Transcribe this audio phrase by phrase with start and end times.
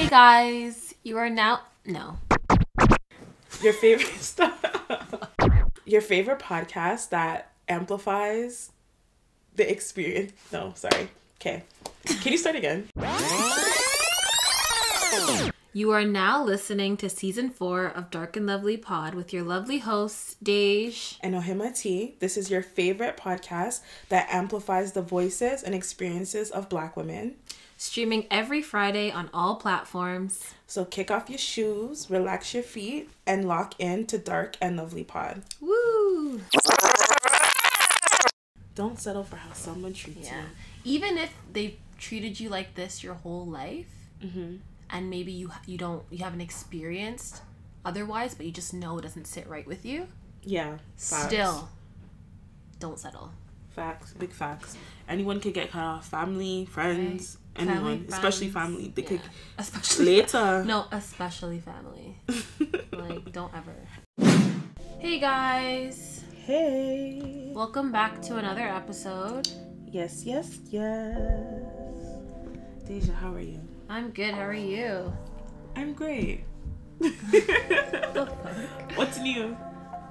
[0.00, 2.16] Hey guys, you are now no.
[3.60, 4.64] Your favorite stuff.
[5.84, 8.70] Your favorite podcast that amplifies
[9.56, 10.32] the experience.
[10.50, 11.10] No, sorry.
[11.36, 11.64] Okay.
[12.06, 12.88] Can you start again?
[15.74, 19.80] You are now listening to season four of Dark and Lovely Pod with your lovely
[19.80, 21.18] hosts, Dej.
[21.20, 22.16] And Ohima T.
[22.20, 27.36] This is your favorite podcast that amplifies the voices and experiences of Black women.
[27.84, 30.52] Streaming every Friday on all platforms.
[30.66, 35.02] So kick off your shoes, relax your feet, and lock in to Dark and Lovely
[35.02, 35.40] Pod.
[35.62, 36.42] Woo!
[38.74, 40.42] Don't settle for how someone treats Yeah.
[40.84, 43.86] Even if they've treated you like this your whole life.
[44.22, 44.56] Mm-hmm.
[44.90, 47.40] and maybe you you don't you haven't experienced
[47.86, 50.06] otherwise, but you just know it doesn't sit right with you,
[50.44, 50.76] Yeah.
[50.98, 51.24] Facts.
[51.28, 51.70] still
[52.78, 53.30] don't settle.
[53.70, 54.12] Facts.
[54.18, 54.76] Big facts.
[55.08, 56.08] Anyone could get cut off.
[56.08, 57.49] Family, friends, Right.
[57.60, 57.76] Anyone.
[57.80, 58.74] Family, especially friends.
[58.76, 58.92] family.
[58.94, 59.08] They Yeah.
[59.08, 59.20] could
[59.58, 60.64] Especially later.
[60.64, 62.18] No, especially family.
[62.92, 63.74] like, don't ever.
[64.98, 67.52] Hey guys, Hey.
[67.54, 69.48] welcome back to another episode.
[69.90, 71.16] Yes, yes, yes.
[72.86, 73.60] Deja, how are you?
[73.88, 74.34] I'm good.
[74.34, 75.12] How are you?
[75.76, 76.44] I'm great.
[78.96, 79.56] What's new?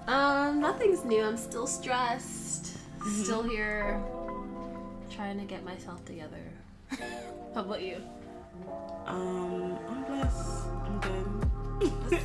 [0.07, 1.21] Um, nothing's new.
[1.23, 2.77] I'm still stressed.
[3.21, 4.01] Still here,
[5.11, 6.43] trying to get myself together.
[7.53, 7.97] How about you?
[9.05, 10.65] Um, I'm blessed.
[10.85, 12.19] I'm good.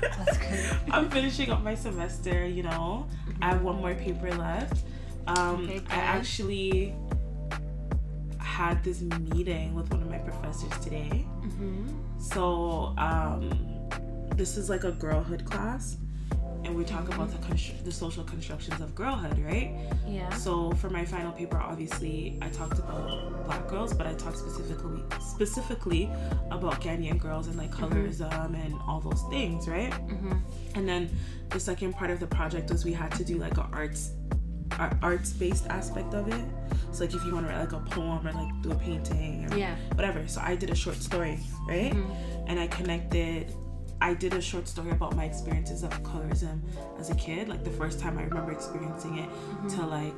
[0.00, 0.76] That's good.
[0.92, 3.06] I'm finishing up my semester, you know.
[3.42, 4.84] I have one more paper left.
[5.26, 6.94] Um, Okay, I actually
[8.38, 11.26] had this meeting with one of my professors today.
[11.42, 11.88] Mm-hmm.
[12.18, 13.50] So, um,
[14.36, 15.96] this is like a girlhood class,
[16.64, 19.74] and we talk about the constru- the social constructions of girlhood, right?
[20.06, 20.28] Yeah.
[20.34, 25.02] So, for my final paper, obviously, I talked about black girls, but I talked specifically
[25.20, 26.10] specifically
[26.50, 29.90] about Ghanaian girls and like colorism and all those things, right?
[29.92, 30.32] Mm-hmm.
[30.74, 31.10] And then
[31.50, 34.12] the second part of the project was we had to do like a arts
[35.02, 36.44] arts based aspect of it.
[36.92, 39.50] So like if you want to write like a poem or like do a painting
[39.50, 39.74] or Yeah.
[39.94, 40.26] whatever.
[40.28, 41.92] So I did a short story, right?
[41.92, 42.44] Mhm.
[42.48, 43.52] And I connected
[44.00, 46.60] I did a short story about my experiences of colorism
[46.98, 49.28] as a kid, like the first time I remember experiencing it
[49.70, 50.14] to like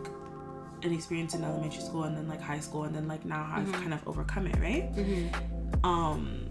[0.83, 3.61] an experience in elementary school and then like high school and then like now how
[3.61, 4.95] I've kind of overcome it, right?
[4.95, 5.85] Mm-hmm.
[5.85, 6.47] um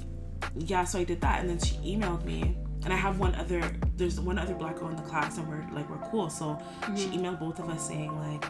[0.56, 3.62] yeah so i did that and then she emailed me and i have one other
[3.98, 6.30] there's one other black girl in the class and we're like we're cool.
[6.30, 6.58] So
[6.96, 8.46] she emailed both of us saying like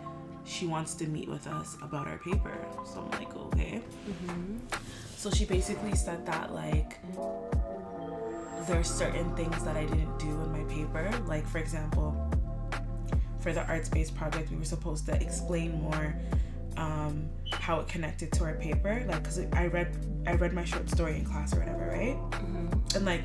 [0.46, 2.56] she wants to meet with us about our paper.
[2.86, 3.82] So i'm like okay.
[5.18, 7.00] So she basically said that like
[8.68, 12.16] there's certain things that i didn't do in my paper like for example
[13.40, 16.16] for the arts-based project we were supposed to explain more
[16.78, 19.96] um, how it connected to our paper like because i read
[20.28, 22.96] i read my short story in class or whatever right Mm-hmm.
[22.98, 23.22] and like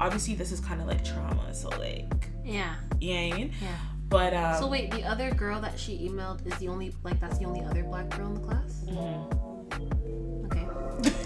[0.00, 2.74] obviously this is kind of like trauma so like Yeah.
[3.00, 3.68] you know i mean Yeah.
[4.08, 7.38] but um So wait, the other girl that she emailed is the only like that's
[7.38, 8.84] the only other black girl in the class?
[8.86, 10.46] mhm.
[10.46, 10.66] Okay.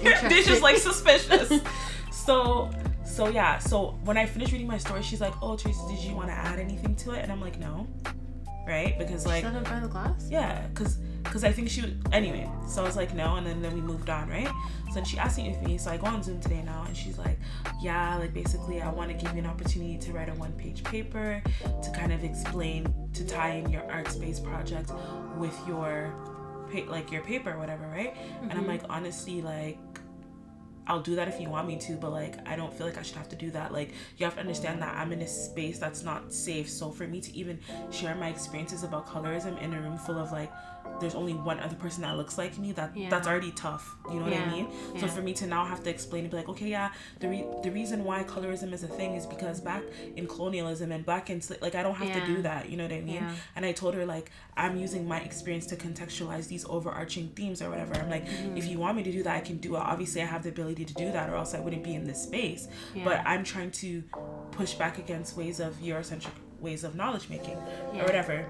[0.28, 1.60] they're just like suspicious
[2.12, 2.70] so
[3.12, 6.16] so yeah so when i finished reading my story she's like oh tracy did you
[6.16, 7.20] want to add anything to it?
[7.22, 7.86] And i'm like no.
[8.66, 8.96] Right?
[8.96, 10.28] Because like in front of the class?
[10.30, 12.48] yeah because because i think she would anyway.
[12.66, 14.48] So i was like no and then, then we moved on right?
[14.88, 16.96] So then she asked me if me so i go on zoom today now and
[16.96, 17.38] she's like
[17.82, 20.82] yeah like basically i want to give you an opportunity to write a one page
[20.84, 21.42] paper
[21.82, 24.90] to kind of explain to tie in your arts-based project
[25.36, 26.14] with your
[26.86, 28.16] like your paper or whatever right?
[28.40, 28.68] And i'm mm-hmm.
[28.68, 29.78] like honestly like
[30.86, 33.02] I'll do that if you want me to, but like I don't feel like I
[33.02, 33.72] should have to do that.
[33.72, 36.68] Like you have to understand that I'm in a space that's not safe.
[36.68, 37.58] So for me to even
[37.90, 40.50] share my experiences about colorism in a room full of like
[41.00, 43.10] there's only one other person that looks like me, that Yeah.
[43.10, 43.96] that's already tough.
[44.08, 44.50] You know what I Yeah.
[44.50, 44.68] mean?
[45.00, 47.46] So for me to now have to explain and be like, okay, yeah, the re-
[47.64, 49.82] the reason why colorism is a thing is because back
[50.16, 52.20] in colonialism and black and like I don't have Yeah.
[52.20, 52.68] to do that.
[52.68, 53.14] You know what I mean?
[53.16, 53.34] Yeah.
[53.56, 57.70] And I told her like I'm using my experience to contextualize these overarching themes or
[57.70, 57.94] whatever.
[57.94, 58.56] I'm like, Mm-hmm.
[58.56, 59.80] if you want me to do that, I can do it.
[59.80, 62.22] Obviously, I have the ability to do that, or else I wouldn't be in this
[62.22, 62.68] space.
[62.94, 63.04] Yeah.
[63.04, 64.02] But I'm trying to
[64.52, 66.30] push back against ways of Eurocentric
[66.60, 67.56] ways of knowledge making
[67.92, 68.02] Yeah.
[68.02, 68.46] or whatever.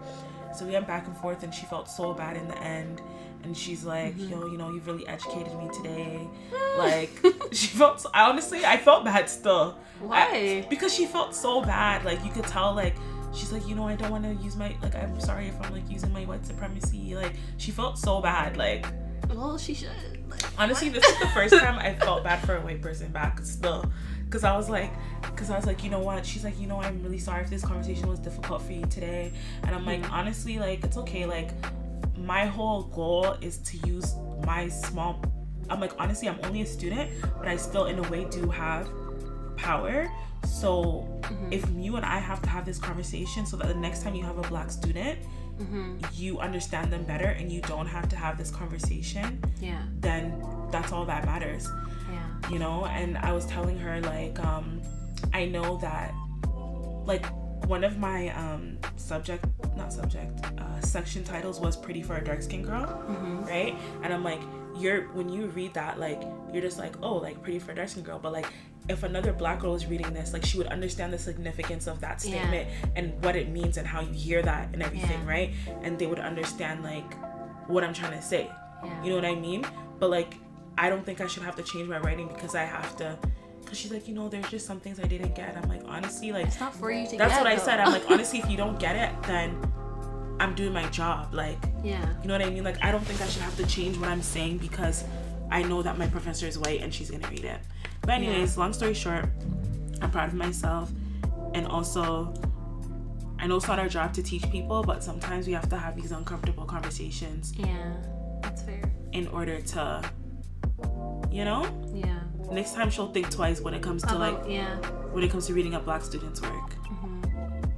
[0.55, 3.01] So we went back and forth, and she felt so bad in the end.
[3.45, 4.31] And she's like, Mm-hmm.
[4.31, 6.29] "Yo, you know, you've really educated me today."
[6.79, 7.11] like
[7.53, 8.01] she felt.
[8.01, 9.79] So, I honestly, I felt bad still.
[10.01, 10.29] Why?
[10.63, 12.05] I- because she felt so bad.
[12.05, 12.73] Like you could tell.
[12.75, 12.95] Like
[13.35, 14.77] she's like, you know, I don't want to use my.
[14.83, 17.15] Like I'm sorry if I'm like using my white supremacy.
[17.17, 18.57] Like she felt so bad.
[18.57, 18.87] Like
[19.29, 19.91] Well, she should.
[20.31, 23.41] Like, honestly, this is the first time I felt bad for a white person back
[23.43, 23.91] still.
[24.33, 24.91] Cause I was like,
[25.37, 26.25] cause I was like, you know what?
[26.25, 29.31] She's like, you know, I'm really sorry if this conversation was difficult for you today.
[29.65, 31.27] And I'm like, honestly, like it's okay.
[31.27, 31.51] Like
[32.17, 34.15] my whole goal is to use
[34.47, 35.23] my small
[35.71, 38.89] I'm like, honestly, I'm only a student, but I still, in a way, do have
[39.57, 40.11] power.
[40.47, 41.53] So Mm-hmm.
[41.53, 44.25] if you and I have to have this conversation so that the next time you
[44.25, 45.19] have a black student,
[45.61, 45.99] Mm-hmm.
[46.15, 49.83] you understand them better and you don't have to have this conversation, Yeah.
[50.01, 50.43] then
[50.73, 51.69] that's all that matters.
[52.51, 54.81] You know and i was telling her like um
[55.33, 56.13] i know that
[57.05, 57.27] like
[57.67, 59.45] one of my um subject
[59.77, 63.45] not subject uh section titles was pretty for a dark skinned girl Mm-hmm.
[63.45, 64.41] right and i'm like
[64.77, 66.23] you're when you read that like
[66.53, 68.47] you're just like oh like pretty for a dark skinned girl but like
[68.89, 72.23] if another black girl was reading this like she would understand the significance of that
[72.25, 72.41] Yeah.
[72.41, 75.29] statement and what it means and how you hear that and everything Yeah.
[75.31, 75.51] right
[75.83, 77.15] and they would understand like
[77.69, 78.51] what i'm trying to say
[78.85, 79.03] Yeah.
[79.05, 79.65] you know what I mean?
[80.01, 80.35] But like,
[80.79, 83.19] I don't think I should have to change my writing because I have to.
[83.61, 85.57] Because she's like, you know, there's just some things I didn't get.
[85.57, 87.19] I'm like, honestly, like, It's not for you to get.
[87.19, 87.81] that's get, what I said.
[87.81, 89.57] I'm like, honestly, if you don't get it, then
[90.41, 91.33] I'm doing my job.
[91.33, 92.05] Like, yeah.
[92.23, 92.65] you know what I mean?
[92.65, 95.05] Like, I don't think I should have to change what I'm saying because
[95.51, 97.61] I know that my professor is white and she's gonna read it.
[98.01, 99.27] But anyways, long story short,
[100.01, 100.91] I'm proud of myself,
[101.55, 102.35] and also.
[103.39, 105.97] I know it's not our job to teach people, but sometimes we have to have
[105.97, 107.93] these uncomfortable conversations Yeah.
[108.41, 108.83] That's fair.
[109.11, 110.01] in order to
[111.33, 111.63] you know
[111.95, 112.21] Yeah.
[112.51, 114.77] next time she'll think twice when it comes to How like yeah.
[115.13, 117.23] when it comes to reading a black student's work Mm-hmm.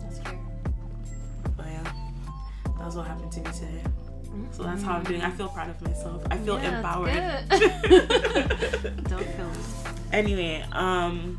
[0.01, 0.39] That's fair.
[1.56, 1.83] but yeah
[2.79, 3.83] that was what happened to me today
[4.51, 7.49] so that's how i'm doing i feel proud of myself i feel Yeah, empowered.
[9.09, 9.61] Don't feel me.
[10.12, 11.39] anyway um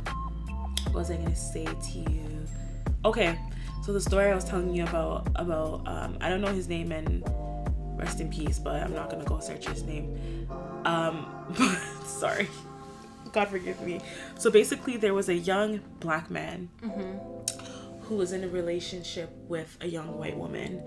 [0.86, 2.46] what was i gonna say to you
[3.04, 3.38] okay
[3.84, 6.92] so the story i was telling you about about um i don't know his name
[6.94, 7.24] and
[7.96, 10.18] rest in peace but i'm not gonna go search his name.
[10.86, 11.26] Um
[11.58, 12.48] but sorry.
[13.32, 14.00] God forgive me.
[14.38, 18.04] So basically there was a young black man Mm-hmm.
[18.04, 20.82] who was in a relationship with a young white woman.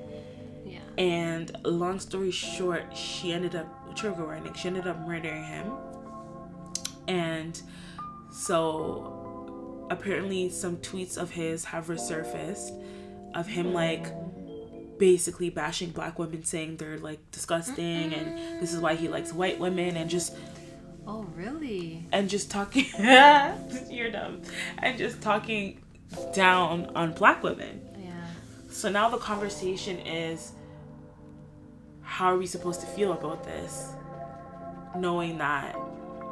[0.67, 0.81] Yeah.
[0.99, 3.67] and long story short she ended up
[3.97, 5.73] trigger warning she ended up murdering him.
[7.09, 7.61] And
[8.31, 12.71] so apparently some tweets of his have resurfaced
[13.35, 14.07] of him like
[14.99, 19.59] basically bashing black women saying they're like disgusting and this is why he likes white
[19.59, 20.35] women and just
[21.07, 22.05] Oh, really?
[22.13, 22.85] and just talking
[23.91, 24.43] you're dumb
[24.79, 25.81] and just talking
[26.35, 28.11] down on black women Yeah.
[28.71, 30.53] so now the conversation is
[32.03, 33.93] how are we supposed to feel about this?
[34.97, 35.77] Knowing that,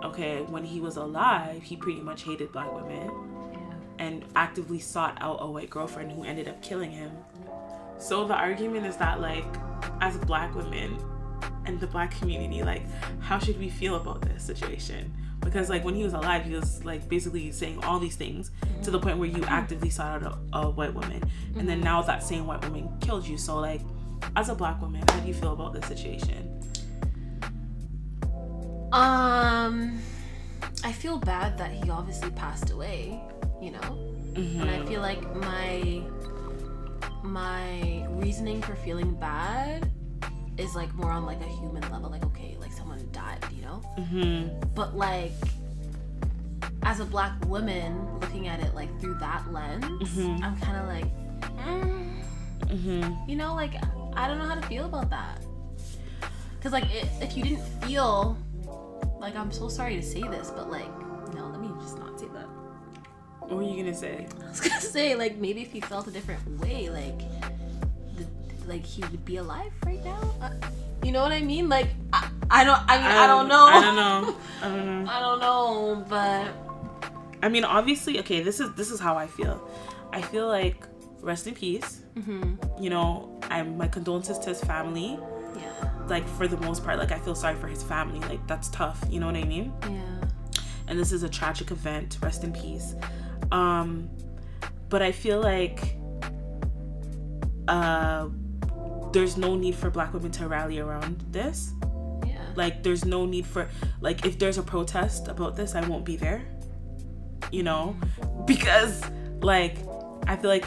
[0.05, 3.11] okay, when he was alive, he pretty much hated black women
[3.53, 3.59] Yeah.
[3.99, 7.11] and actively sought out a white girlfriend who ended up killing him.
[7.99, 9.45] So the argument is that, like,
[10.01, 10.99] as black women
[11.65, 12.83] and the black community, like,
[13.21, 15.13] how should we feel about this situation?
[15.41, 18.51] Because, like, when he was alive, he was, like, basically saying all these things
[18.83, 21.23] to the point where you actively sought out a, a white woman.
[21.57, 23.39] And then now that same white woman killed you.
[23.39, 23.81] So, like,
[24.35, 26.53] as a black woman, how do you feel about this situation?
[28.93, 29.99] Um,
[30.85, 33.21] I feel bad that he obviously passed away.
[33.59, 36.03] You know, and I feel like my
[37.33, 39.91] my reasoning for feeling bad
[40.59, 42.09] is like more on like a human level.
[42.11, 43.45] Like, okay, like someone died.
[43.55, 44.69] You know, Mm-hmm.
[44.75, 45.33] but like
[46.83, 50.43] as a black woman looking at it like through that lens, Mhm.
[50.43, 52.23] I'm kind of like, mm,
[52.67, 53.29] Mm-hmm.
[53.31, 53.75] you know, like
[54.15, 55.41] I don't know how to feel about that.
[56.63, 58.37] Cause like i if you didn't feel
[59.21, 60.89] like I'm so sorry to say this, but like
[61.35, 62.06] no, let me just not.
[63.49, 64.27] What were you gonna say?
[64.45, 67.19] I was gonna say like maybe if he felt a different way, like
[68.17, 68.27] the,
[68.67, 70.19] like he would be alive right now.
[70.41, 70.51] Uh,
[71.05, 71.69] you know what I mean?
[71.69, 72.81] Like I, I don't.
[72.89, 73.67] I mean I, don't know.
[73.67, 74.37] I don't know.
[74.63, 75.11] I don't know.
[75.11, 76.47] I don't know, but
[77.43, 78.43] I mean, obviously, okay.
[78.43, 79.69] This is this is how I feel.
[80.13, 80.85] I feel like
[81.21, 82.01] rest in peace.
[82.17, 85.19] mhm, You know, I'm my condolences to his family.
[85.57, 88.21] yeah, Like for the most part, like I feel sorry for his family.
[88.29, 88.99] Like that's tough.
[89.11, 89.73] You know what I mean?
[89.83, 90.25] yeah,
[90.89, 92.19] And this is a tragic event.
[92.23, 92.95] Rest in peace.
[93.53, 94.09] Um,
[94.89, 95.97] but I feel like
[97.69, 98.29] uh,
[99.13, 101.73] there's no need for Black women to rally around this.
[102.27, 102.39] yeah.
[102.55, 103.69] like there's no need for
[104.01, 106.43] like if there's a protest about this i won't be there
[107.51, 107.97] you know
[108.47, 109.03] because
[109.41, 109.77] like
[110.27, 110.65] i feel like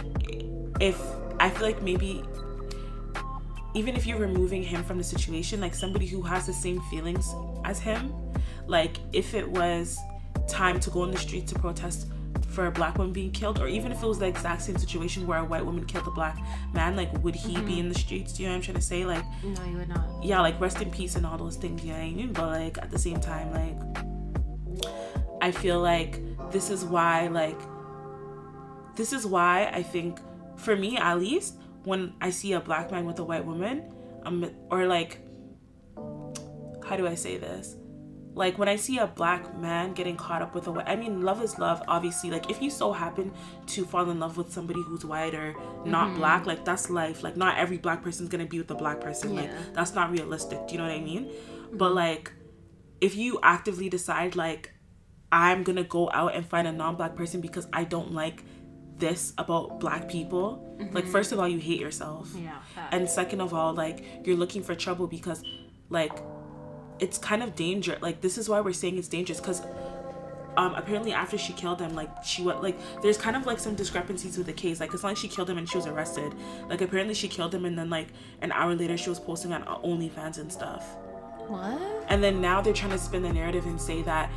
[0.80, 1.00] if
[1.40, 2.24] i feel like maybe
[3.76, 7.34] even if you're removing him from the situation like somebody who has the same feelings
[7.66, 8.14] as him
[8.68, 9.98] like if it was
[10.48, 12.08] time to go on the street to protest
[12.50, 15.26] for a black woman being killed or even if it was the exact same situation
[15.28, 16.38] where a white woman killed a black
[16.74, 18.82] man like would he be in the streets do you know what i'm trying to
[18.82, 20.08] say like No, you would not.
[20.24, 22.34] yeah, like rest in peace and all those things, you know what I mean?
[22.34, 23.78] But like at the same time, like
[25.42, 26.20] I feel like
[26.52, 27.60] this is why like
[28.96, 30.20] this is why I think
[30.58, 33.84] for me at least when I see a black man with a white woman,
[34.26, 35.20] um or like
[36.86, 37.76] how do I say this?
[38.40, 41.22] Like when I see a black man getting caught up with a white, I mean,
[41.30, 42.30] love is love, obviously.
[42.36, 43.32] Like if you so happen
[43.74, 45.50] to fall in love with somebody who's white or
[45.86, 46.18] not Mm-hmm.
[46.20, 47.22] black, like that's life.
[47.26, 49.36] Like not every black person's gonna be with a black person.
[49.36, 50.60] Like that's not realistic.
[50.68, 51.26] Do you know what I mean?
[51.26, 51.78] Mm-hmm.
[51.82, 52.32] But like,
[53.02, 54.72] if you actively decide like,
[55.32, 58.44] I'm gonna go out and find a non-black person because I don't like
[58.98, 60.46] this about black people.
[60.80, 61.12] Like Mm-hmm.
[61.12, 62.58] first of all, you hate yourself Yeah.
[62.94, 65.44] and second of all like you're looking for trouble because
[65.90, 66.16] like
[67.00, 69.62] it's kind of danger like this is why we're saying it's dangerous because
[70.58, 73.76] um apparently after she killed him like she went like there's kind of like some
[73.76, 76.34] discrepancies with the case like it's not like she killed him and she was arrested
[76.68, 78.08] like apparently she killed him and then like
[78.42, 80.96] an hour later she was posting on OnlyFans and stuff
[81.48, 81.80] what?
[82.10, 84.30] and then now they're trying to spin the narrative and say that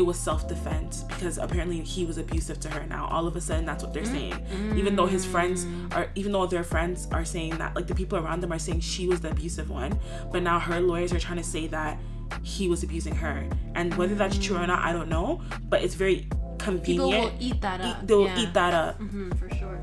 [0.00, 3.64] it was self-defense because apparently he was abusive to her now all of a sudden
[3.66, 4.34] that's what they're saying
[4.80, 8.16] even though his friends are even though their friends are saying that like the people
[8.18, 9.92] around them are saying she was the abusive one
[10.32, 11.98] but now her lawyers are trying to say that
[12.42, 13.36] he was abusing her
[13.74, 16.26] and whether that's true or not i don't know but it's very
[16.58, 18.06] convenient People will eat that up.
[18.06, 18.40] they'll yeah.
[18.42, 19.76] eat that up hmm for sure.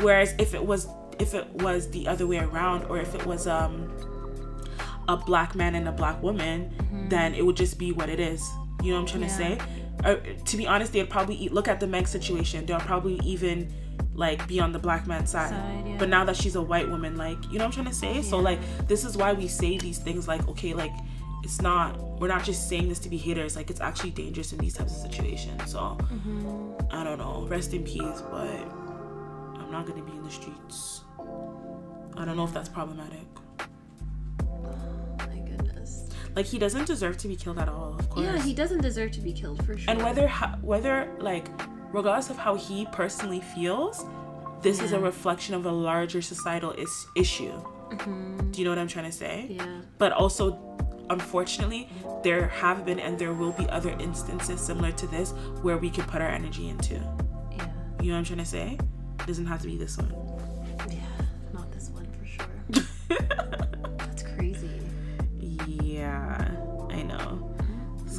[0.00, 0.86] Whereas if it was
[1.18, 3.90] if it was the other way around, or if it was um
[5.08, 6.70] a black man and a black woman,
[7.08, 8.42] then it would just be what it is.
[8.82, 9.22] You know what I'm trying.
[9.22, 9.28] Yeah.
[9.28, 9.58] to say?
[10.04, 12.64] Uh, to be honest, they'd probably eat, look at the Meg situation.
[12.66, 13.72] They'll probably even
[14.14, 15.50] like be on the black man's side.
[15.50, 15.96] Side, yeah.
[15.98, 18.22] But now that she's a white woman, like you know what I'm trying to say?
[18.22, 20.92] So like this is why we say these things like okay, like
[21.44, 24.58] it's not we're not just saying this to be haters, like it's actually dangerous in
[24.58, 25.70] these types of situations.
[25.70, 26.74] So Mm-hmm.
[26.90, 27.46] I don't know.
[27.48, 28.46] Rest in peace, but
[29.60, 31.02] I'm not gonna be in the streets.
[32.16, 33.26] I don't know if that's problematic.
[36.38, 38.24] Like he doesn't deserve to be killed at all, of course.
[38.24, 39.90] Yeah, he doesn't deserve to be killed for sure.
[39.90, 40.28] and whether
[40.62, 41.48] whether like
[41.92, 44.04] regardless of how he personally feels,
[44.62, 47.50] this is a reflection of a larger societal is- issue.
[47.90, 48.52] Mhm.
[48.52, 49.48] Do you know what I'm trying to say?
[49.50, 49.80] Yeah.
[49.98, 50.56] But also,
[51.10, 51.88] unfortunately,
[52.22, 56.06] there have been and there will be other instances similar to this where we could
[56.06, 56.94] put our energy into.
[57.50, 57.66] Yeah.
[58.00, 58.78] You know what I'm trying to say?
[59.18, 60.12] It doesn't have to be this one.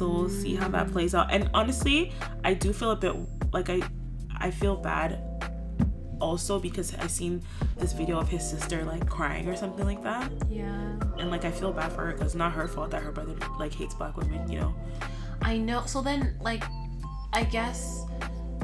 [0.00, 1.30] So we'll see how that plays out.
[1.30, 2.10] And honestly,
[2.42, 3.14] I do feel a bit
[3.52, 3.82] like I
[4.34, 5.20] I feel bad
[6.22, 7.42] also because I seen
[7.76, 10.32] this video of his sister like crying or something like that.
[10.48, 10.96] Yeah.
[11.18, 13.36] And like I feel bad for her because it's not her fault that her brother
[13.58, 14.74] like hates black women, you know.
[15.42, 15.84] I know.
[15.84, 16.64] So then, like,
[17.34, 18.06] I guess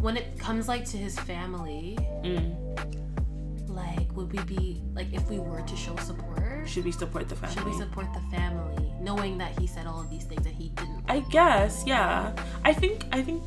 [0.01, 3.69] when it comes like to his family, Mm.
[3.69, 6.67] like, would we be like if we were to show support?
[6.67, 7.55] Should we support the family?
[7.57, 8.76] Should we support the family,
[9.07, 11.05] knowing that he said all of these things that he didn't?
[11.09, 12.33] I guess, yeah.
[12.65, 13.43] I think I think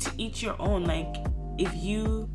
[0.00, 0.84] to each your own.
[0.84, 1.14] Like
[1.56, 2.28] if you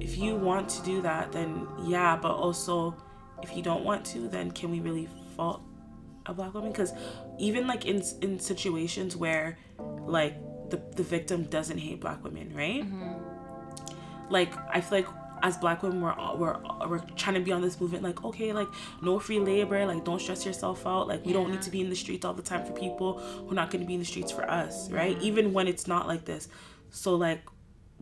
[0.00, 2.16] if you want to do that, then yeah.
[2.16, 2.96] But also,
[3.42, 5.60] if you don't want to, then can we really fault
[6.26, 6.70] a black woman?
[6.70, 6.92] Because
[7.38, 9.58] even like in in situations where
[10.06, 10.36] like
[10.70, 12.82] the the victim doesn't hate black women, right?
[12.84, 14.30] Mm-hmm.
[14.30, 15.08] Like I feel like
[15.42, 16.56] as black women we're all- we're
[16.88, 18.68] we're trying to be on this movement like okay like
[19.02, 21.90] no free labor like don't stress yourself out like we don't need to be in
[21.90, 24.06] the streets all the time for people who are not going to be in the
[24.06, 26.48] streets for us right even when it's not like this
[26.90, 27.40] so like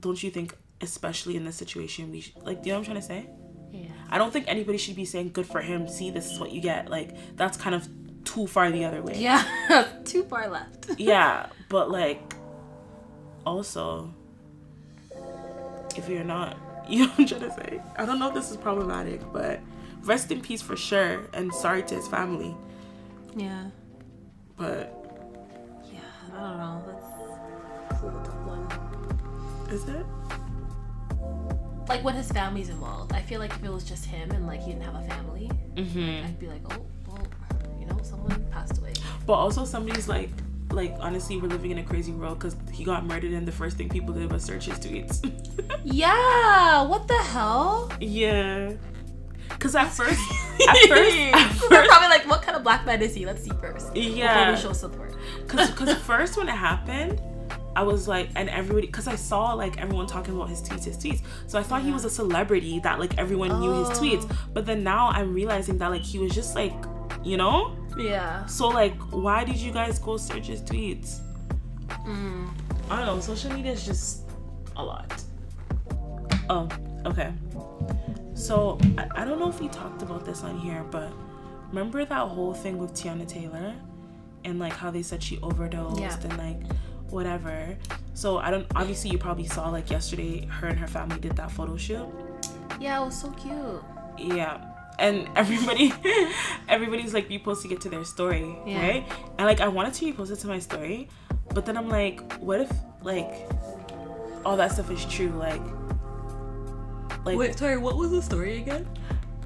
[0.00, 2.92] don't you think especially in this situation we should, like do you know what i'm
[3.00, 3.30] trying to say
[3.72, 3.88] Yeah.
[4.10, 6.60] i don't think anybody should be saying good for him see this is what you
[6.60, 7.88] get like that's kind of
[8.24, 9.42] too far the other way Yeah.
[10.04, 10.88] Too far left.
[10.98, 12.34] yeah but like
[13.44, 14.14] also
[15.96, 16.56] if you're not
[16.88, 19.60] you know what i'm trying to say i don't know if this is problematic but
[20.02, 22.54] rest in peace for sure and sorry to his family
[23.36, 23.64] Yeah.
[24.56, 24.92] but
[25.92, 26.00] Yeah.
[26.36, 26.84] I don't know.
[26.86, 27.06] That's,
[27.90, 29.70] that's a tough one.
[29.72, 30.06] is it
[31.88, 34.60] Like when his family's involved, I feel like if it was just him and like
[34.62, 36.26] he didn't have a family, mm-hmm.
[36.26, 37.26] I'd be like, oh, well,
[37.78, 38.92] you know, someone passed away.
[39.26, 40.30] but also somebody's like
[40.74, 43.76] like honestly we're living in a crazy world because he got murdered and the first
[43.76, 45.20] thing people did was search his tweets
[45.84, 46.82] Yeah.
[46.82, 47.90] What the hell?
[48.00, 48.72] yeah
[49.48, 50.20] because at first
[50.68, 51.32] at first at
[51.68, 53.24] They're first probably like, what kind of black man is he?
[53.26, 53.94] Let's see first.
[53.94, 55.14] Yeah we show support.
[55.46, 57.20] Cause, cause first when it happened,
[57.76, 60.96] I was like, and everybody, cause I saw like everyone talking about his tweets, his
[60.96, 61.22] tweets.
[61.46, 64.00] So I thought he was a celebrity that like everyone knew his Oh.
[64.02, 64.36] tweets.
[64.52, 66.72] But then now I'm realizing that like he was just like,
[67.24, 67.76] you know.
[67.98, 68.46] Yeah.
[68.46, 71.20] So like, why did you guys go search his tweets?
[71.88, 72.48] Mm.
[72.90, 73.20] I don't know.
[73.20, 74.24] Social media is just
[74.76, 75.22] a lot.
[76.50, 76.68] Oh,
[77.06, 77.32] okay.
[78.34, 81.10] So I, I don't know if we talked about this on here, but
[81.68, 83.74] remember that whole thing with Teyana Taylor
[84.44, 86.16] and like how they said she overdosed Yeah.
[86.22, 86.72] and like
[87.10, 87.76] whatever.
[88.12, 91.50] So I don't obviously you probably saw like yesterday her and her family did that
[91.50, 92.06] photo shoot.
[92.80, 93.82] Yeah, it was so cute.
[94.18, 94.58] Yeah.
[94.98, 95.92] And everybody
[96.68, 98.80] everybody's like reposting it to their story Yeah.
[98.80, 101.08] right and like i wanted to repost it to my story
[101.52, 102.72] but then i'm like what if
[103.02, 103.32] like
[104.44, 105.62] all that stuff is true like
[107.24, 108.86] like wait sorry, what was the story again?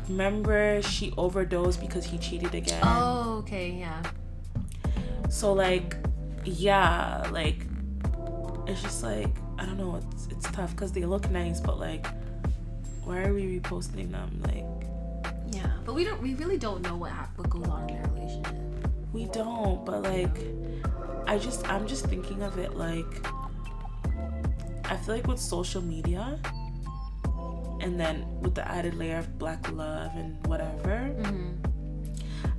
[0.09, 4.03] remember she overdosed because he cheated again Oh, okay, yeah.
[5.29, 5.97] so like
[6.45, 7.67] yeah like
[8.67, 9.29] it's just like
[9.59, 12.07] i don't know it's it's tough because they look nice but like
[13.05, 14.65] why are we reposting them like
[15.89, 16.21] but we don't.
[16.21, 18.55] We really don't know what what goes on in their relationship.
[19.11, 20.37] We don't, but like,
[21.27, 23.27] I just, I'm just thinking of it like,
[24.85, 26.39] I feel like with social media,
[27.81, 31.55] and then with the added layer of black love and whatever, Mm-hmm.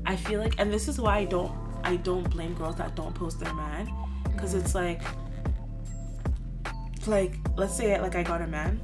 [0.08, 1.52] I feel like, and this is why I don't,
[1.84, 3.94] I don't blame girls that don't post their man,
[4.24, 5.04] because it's like,
[7.06, 8.82] like, let's say like I got a man,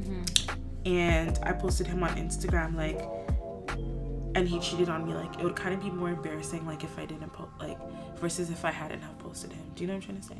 [0.00, 0.88] Mm-hmm.
[0.88, 2.98] and I posted him on Instagram, like,
[4.34, 6.98] and he cheated on me, like, it would kind of be more embarrassing, like, if
[6.98, 7.78] I didn't post, like,
[8.16, 9.64] versus if I hadn't have posted him.
[9.74, 10.36] Do you know what I'm trying to say?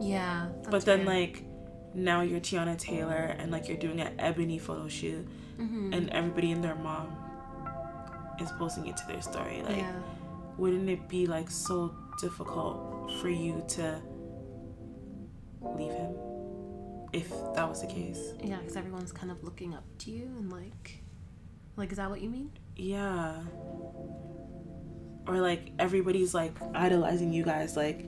[0.00, 0.48] Yeah.
[0.70, 1.44] but then, like,
[1.94, 5.26] now you're Teyana Taylor, and like, you're doing an ebony photo shoot,
[5.58, 5.92] mm-hmm.
[5.92, 7.16] and everybody and their mom
[8.40, 9.62] is posting it to their story.
[9.62, 9.92] Like, yeah.
[10.56, 14.00] wouldn't it be like so difficult for you to
[15.62, 16.14] leave him
[17.12, 18.32] if that was the case?
[18.42, 21.02] Yeah, because everyone's kind of looking up to you and like,
[21.76, 22.50] like, is that what you mean?
[22.80, 23.34] Yeah.
[25.26, 28.06] Or like everybody's like idolizing you guys like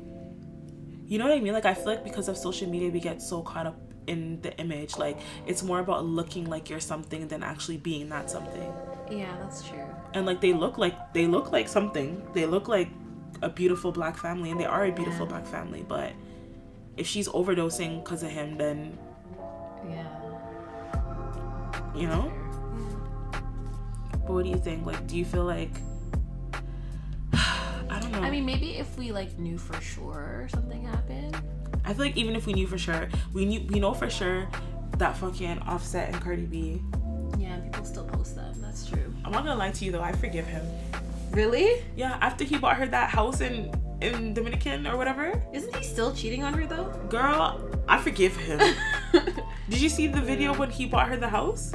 [1.07, 1.53] you know what I mean?
[1.53, 4.57] Like I feel like because of social media we get so caught up in the
[4.59, 4.97] image.
[4.97, 8.73] Like it's more about looking like you're something than actually being that something.
[9.11, 9.85] Yeah, that's true.
[10.15, 12.27] And like they look like they look like something.
[12.33, 12.89] They look like
[13.43, 15.33] a beautiful black family and they are a beautiful Yeah.
[15.33, 16.13] black family, but
[16.97, 18.99] if she's overdosing because of him then
[19.87, 20.09] Yeah.
[21.95, 22.33] you know?
[24.33, 24.87] But what do you think?
[24.87, 25.69] Like do you feel like
[27.35, 28.21] I don't know.
[28.21, 31.37] I mean, maybe if we like knew for sure something happened.
[31.85, 34.49] I feel like even if we knew for sure, we knew we know for sure
[34.97, 36.81] that fucking Offset and Cardi B.
[37.37, 38.55] Yeah, people still post them.
[38.63, 39.13] That's true.
[39.23, 40.65] I'm not gonna lie to you though, I forgive him.
[41.33, 41.85] Really?
[41.95, 46.15] Yeah, after he bought her that house in in Dominican or whatever, Isn't he still
[46.15, 46.89] cheating on her though?
[47.11, 48.61] girl, I forgive him.
[49.69, 51.75] Did you see the video when he bought her the house?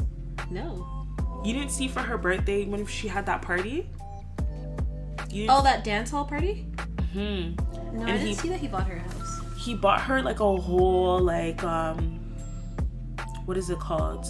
[0.50, 0.97] no.
[1.44, 3.90] You didn't see for her birthday when she had that party.
[5.30, 6.68] You Oh, that dance hall party?
[7.14, 7.52] hmm
[7.94, 9.42] No, And I didn't he- see that he bought her house.
[9.58, 12.20] He bought her like a whole like um,
[13.46, 14.26] what is it called?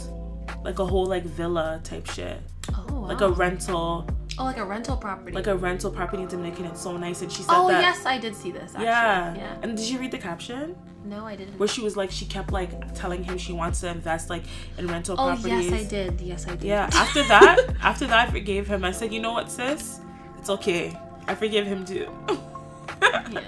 [0.63, 2.39] Like a whole like villa type shit.
[2.73, 3.07] Oh, wow.
[3.07, 4.07] Like a rental
[4.39, 5.33] oh, like a rental property.
[5.35, 6.65] like a rental property in Dominican.
[6.65, 7.21] It's so nice.
[7.21, 7.81] And she said oh that.
[7.81, 8.71] yes, I did see this.
[8.71, 8.85] Actually.
[8.85, 9.35] yeah.
[9.35, 9.57] Yeah.
[9.61, 11.57] And did you read the caption No, I didn't.
[11.59, 14.43] where she was like, she kept like telling him she wants to invest like
[14.77, 15.69] in rental Oh properties.
[15.71, 16.21] yes, I did.
[16.21, 16.63] Yes, I did.
[16.63, 16.89] Yeah.
[16.93, 18.83] After that, after that, I forgave him.
[18.83, 19.99] I said, you know what, sis,
[20.37, 20.97] it's okay.
[21.27, 22.07] I forgive him too.
[23.01, 23.41] yeah.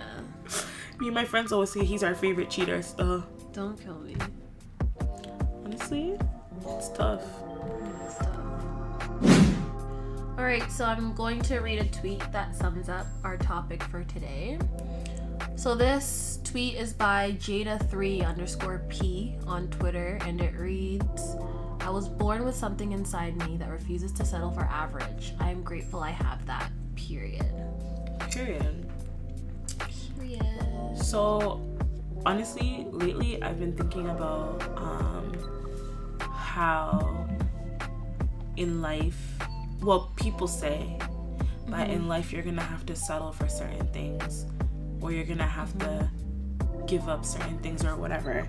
[1.00, 2.82] Me and my friends always say he's our favorite cheater.
[2.82, 3.24] So
[3.54, 4.16] Don't kill me.
[5.66, 6.18] honestly,
[6.68, 7.24] it's tough.
[10.40, 14.06] All right, so I'm going to read a tweet that sums up our topic for
[14.06, 14.58] today.
[15.58, 21.36] So this tweet is by Jada3 underscore P on Twitter, and it reads,
[21.82, 25.34] I was born with something inside me that refuses to settle for average.
[25.42, 26.72] I am grateful I have that.
[26.96, 27.46] Period.
[28.32, 28.90] Period.
[30.18, 30.98] Period.
[30.98, 31.62] So
[32.26, 37.28] honestly, lately I've been thinking about um, how
[38.56, 39.38] in life,
[39.82, 40.98] well, people say
[41.68, 44.46] that in life you're gonna have to settle for certain things,
[45.02, 46.10] or you're gonna have to
[46.88, 48.48] give up certain things or whatever.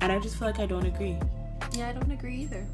[0.00, 1.18] And I just feel like I don't agree.
[1.72, 2.66] Yeah, I don't agree either.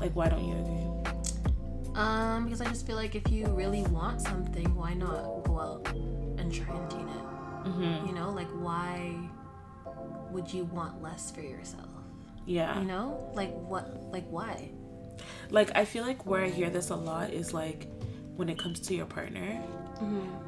[0.00, 1.92] Like, why don't you agree?
[1.94, 5.88] Um, because I just feel like if you really want something, why not go out
[5.92, 7.24] and try and attain it?
[7.66, 8.06] Mm-hmm.
[8.06, 9.14] You know, like why
[10.30, 11.88] would you want less for yourself?
[12.46, 12.78] Yeah.
[12.80, 14.70] You know, like what, like why?
[15.54, 17.86] Like, I feel like where I hear this a lot is like
[18.36, 19.62] when it comes to your partner.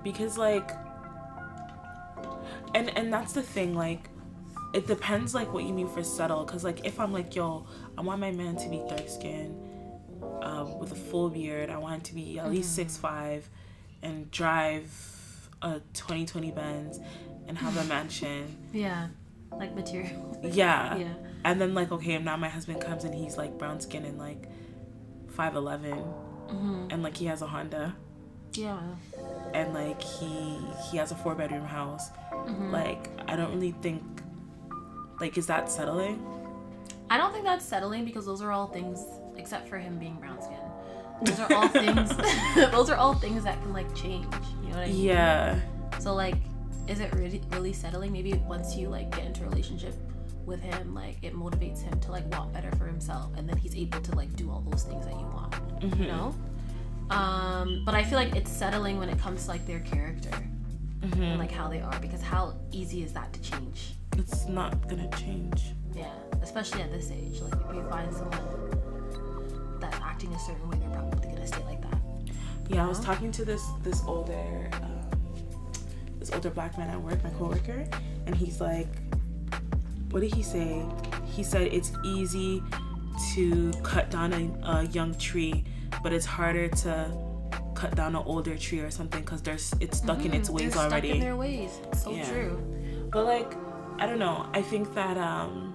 [0.03, 0.71] because like
[2.75, 4.09] and and that's the thing like
[4.75, 7.67] it depends like what you mean for settle because like if i'm like yo
[7.97, 9.55] i want my man to be dark skinned
[10.43, 13.49] um, with a full beard i want him to be at least six five
[14.03, 14.91] and drive
[15.63, 16.99] a 2020 benz
[17.49, 19.09] and have a mansion Yeah,
[19.53, 20.39] like material.
[20.43, 21.15] yeah yeah.
[21.45, 24.49] and then like okay now my husband comes and he's like brown skin and like
[25.37, 25.93] 5'11
[26.51, 27.95] hmm and like he has a honda
[28.53, 28.79] Yeah.
[29.55, 30.59] and like he
[30.91, 32.71] he has a four bedroom house Mhm.
[32.73, 34.03] like i don't really think
[35.21, 36.25] like is that settling
[37.09, 38.99] I don't think that's settling because those are all things,
[39.37, 40.59] except for him being brown skin.
[41.23, 42.11] those are all things.
[42.73, 44.27] those are all things that can like change.
[44.61, 45.05] You know what I mean?
[45.05, 45.61] Yeah.
[46.01, 46.35] So like,
[46.89, 48.11] is it really really settling?
[48.11, 49.95] Maybe once you like get into a relationship
[50.47, 53.75] with him, like it motivates him to like want better for himself, and then he's
[53.77, 55.53] able to like do all those things that you want.
[55.81, 55.99] Mhm.
[56.01, 56.35] You know.
[57.11, 60.31] Um, but I feel like it's settling when it comes to like their character
[61.03, 61.39] and Mhm.
[61.39, 63.95] like how they are, because how easy is that to change?
[64.17, 65.75] It's not gonna change.
[65.95, 66.11] Yeah,
[66.43, 67.41] especially at this age.
[67.41, 71.81] Like if you find someone that's acting a certain way, they're probably gonna stay like
[71.83, 72.01] that.
[72.69, 74.93] Yeah, I was talking to this this older um,
[76.19, 77.87] this older black man at work, my coworker,
[78.27, 78.89] and he's like,
[80.11, 80.83] what did he say?
[81.25, 82.63] He said it's easy
[83.35, 85.65] to cut down a, a young tree,
[86.03, 87.11] but it's harder to
[87.75, 90.75] cut down an older tree or something because there's it's stuck in its Mhm, ways
[90.75, 91.09] they're already.
[91.09, 91.71] Stuck in their ways.
[91.95, 92.31] So Yeah.
[92.31, 92.59] true.
[93.11, 93.55] But like,
[93.99, 94.47] I don't know.
[94.55, 95.75] I think that um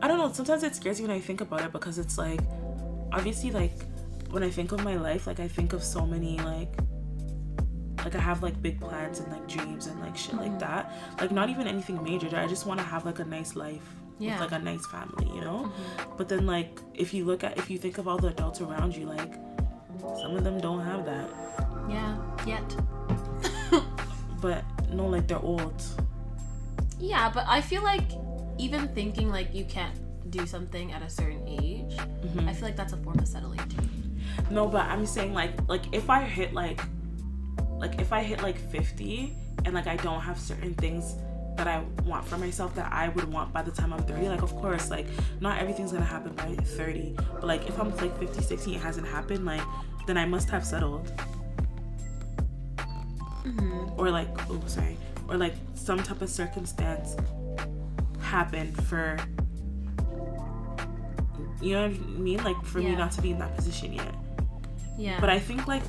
[0.00, 2.40] I don't know, sometimes it scares me when I think about it because it's like
[3.12, 3.72] obviously like
[4.30, 6.74] when I think of my life, like I think of so many like
[8.04, 10.44] like I have like big plans and like dreams and like shit Mm-hmm.
[10.50, 10.92] like that.
[11.20, 12.28] Like not even anything major.
[12.36, 13.86] I just want to have like a nice life
[14.18, 14.32] Yeah.
[14.40, 15.70] with like a nice family, you know?
[15.72, 16.16] Mhm.
[16.18, 18.96] But then like if you look at if you think of all the adults around
[18.96, 19.34] you, like
[20.20, 21.28] some of them don't have that.
[21.88, 22.16] Yeah.
[22.46, 22.76] Yet.
[24.40, 25.82] But no, like they're old.
[26.98, 28.10] yeah, but I feel like
[28.58, 29.94] even thinking like you can't
[30.30, 32.48] do something at a certain age, Mhm.
[32.48, 33.86] I feel like that's a form of settling too.
[34.50, 36.80] No, but I'm saying like like if I hit like
[37.82, 41.16] like if I hit like 50 and like I don't have certain things
[41.56, 44.42] that I want for myself that I would want by the time I'm 30, like
[44.42, 45.06] of course like
[45.40, 47.16] not everything's gonna happen by 30.
[47.34, 49.60] But like if I'm like 50, 60 it hasn't happened, like
[50.06, 51.12] then I must have settled.
[53.44, 54.00] Mm-hmm.
[54.00, 54.96] Or like oh sorry.
[55.28, 57.16] Or like some type of circumstance
[58.20, 59.18] happened for
[61.60, 62.44] you know what I mean?
[62.44, 64.14] Like for me not to be in that position yet.
[64.96, 65.18] Yeah.
[65.20, 65.82] But I think like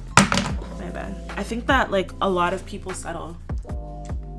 [0.85, 1.15] my bad.
[1.37, 3.37] I think that like a lot of people settle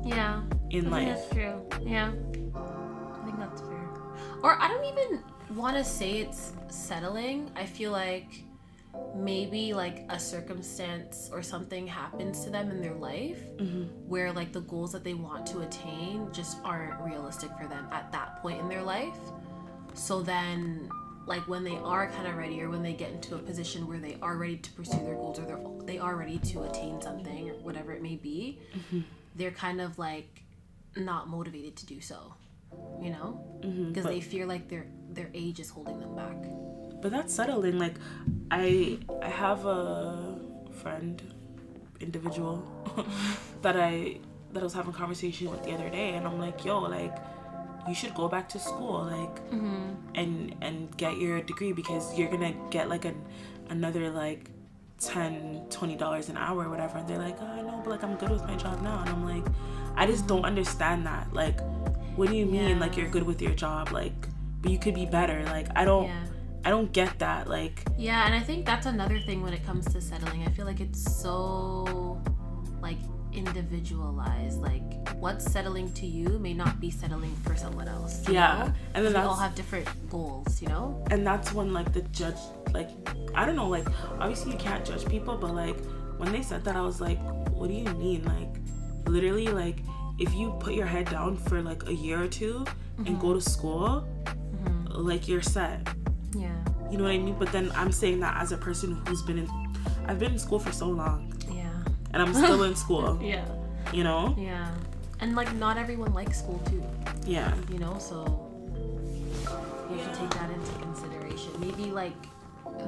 [0.03, 0.41] yeah.
[0.69, 1.07] in I life.
[1.19, 1.61] that's true.
[1.81, 2.11] Yeah.
[2.55, 3.87] I think that's fair.
[4.43, 5.23] Or I don't even
[5.55, 7.49] want to say it's settling.
[7.55, 8.43] I feel like
[9.15, 13.89] maybe like a circumstance or something happens to them in their life Mhm.
[14.07, 18.11] where like the goals that they want to attain just aren't realistic for them at
[18.13, 19.17] that point in their life.
[19.95, 20.87] So then
[21.27, 23.97] like when they are kind of ready or when they get into a position where
[23.99, 27.49] they are ready to pursue their goals or they're, they are ready to attain something
[27.49, 29.01] or whatever it may be, mm-hmm.
[29.35, 30.43] they're kind of like
[30.95, 32.33] not motivated to do so,
[33.01, 33.43] you know?
[33.61, 36.35] Mm-hmm, because but, they fear like their their age is holding them back.
[37.01, 37.79] but that's settling.
[37.79, 37.95] Like
[38.51, 40.39] I I have a
[40.81, 41.21] friend,
[41.99, 42.63] individual
[43.61, 44.19] that I
[44.51, 47.15] that I was having a conversation with the other day, and I'm like, yo, like
[47.87, 50.15] you should go back to school, like Mm-hmm.
[50.15, 53.15] and and get your degree because you're gonna get like an
[53.69, 54.49] another like
[54.99, 58.15] 10 20 dollars an hour or whatever and they're like oh no but like i'm
[58.15, 59.43] good with my job now and i'm like
[59.97, 61.59] i just don't understand that like
[62.15, 62.79] what do you mean Yeah.
[62.79, 64.15] like you're good with your job like
[64.61, 66.23] but you could be better like i don't Yeah.
[66.63, 69.85] i don't get that like Yeah, and I think that's another thing when it comes
[69.93, 70.43] to settling.
[70.47, 72.21] I feel like it's so
[72.81, 72.97] like
[73.37, 74.59] individualized.
[74.61, 74.83] Like
[75.15, 78.27] what's settling to you may not be settling for someone else.
[78.29, 78.73] yeah know?
[78.93, 81.03] and then we all have different goals, you know?
[81.11, 82.35] and that's when like the judge
[82.73, 82.89] like
[83.33, 83.87] i don't know like
[84.19, 85.77] obviously you can't judge people but like
[86.17, 87.17] when they said that i was like
[87.51, 88.49] what do you mean like
[89.07, 89.77] literally like
[90.19, 92.65] if you put your head down for like a year or 2
[93.05, 94.05] and go to school
[94.63, 94.93] Mm-hmm.
[95.05, 95.87] like you're set
[96.33, 96.49] Yeah.
[96.89, 99.37] you know what i mean but then i'm saying that as a person who's been
[99.37, 99.47] in
[100.07, 101.31] i've been in school for so long.
[102.15, 103.45] And i'm still in school Yeah.
[103.93, 104.71] you know Yeah.
[105.19, 106.83] And like not everyone likes school too,
[107.25, 108.19] yeah you know, so
[109.91, 111.51] you should take that into consideration.
[111.59, 112.21] Maybe like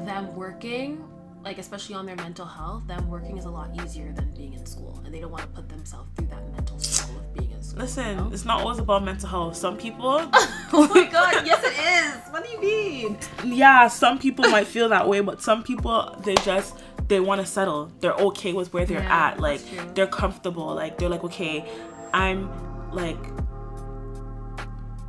[0.05, 1.07] them working,
[1.43, 4.65] like especially on their mental health, them working is a lot easier than being in
[4.65, 5.01] school.
[5.05, 7.79] And they don't want to put themselves through that mental struggle of being in school.
[7.81, 8.29] listen you know?
[8.33, 10.15] it's not always about mental health some people
[10.73, 12.33] oh my god, yes it is.
[12.33, 13.17] What do you mean?
[13.45, 16.75] yeah, some people might feel that way, but some people they just
[17.07, 17.91] they want to settle.
[17.99, 19.39] They're okay with where they're Yeah, at.
[19.39, 19.61] Like
[19.95, 20.73] they're comfortable.
[20.73, 21.69] Like they're like, okay,
[22.13, 22.49] I'm
[22.91, 23.17] like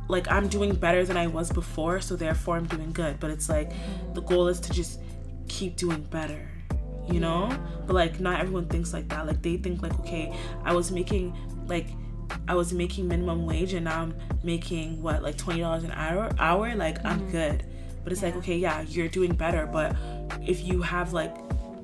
[0.07, 3.19] like I'm doing better than I was before, so therefore I'm doing good.
[3.19, 3.71] But it's like
[4.13, 4.99] the goal is to just
[5.47, 6.47] keep doing better.
[7.11, 7.47] You know?
[7.49, 7.57] Yeah.
[7.85, 9.27] But like not everyone thinks like that.
[9.27, 11.35] Like they think like, okay, I was making
[11.67, 11.87] like
[12.47, 16.29] I was making minimum wage and now I'm making what like twenty dollars an hour
[16.39, 17.31] hour, like I'm mm-hmm.
[17.31, 17.65] good.
[18.03, 19.95] But it's like, okay, yeah, you're doing better, but
[20.41, 21.35] if you have like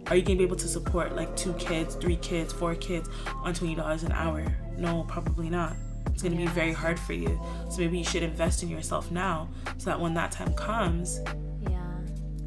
[0.08, 3.10] are you gonna be able to support like two kids, three kids, four kids
[3.44, 4.46] on twenty dollars an hour?
[4.78, 5.74] No, probably not.
[6.08, 7.40] It's gonna be very hard for you.
[7.70, 11.20] So maybe you should invest in yourself now so that when that time comes,
[11.62, 11.80] Yeah.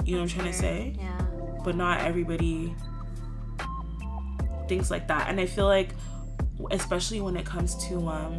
[0.04, 0.94] you know what I'm trying to say?
[0.98, 1.14] Yeah.
[1.64, 2.74] but not everybody
[4.68, 5.28] thinks like that.
[5.28, 5.90] And I feel like
[6.70, 8.36] especially when it comes to um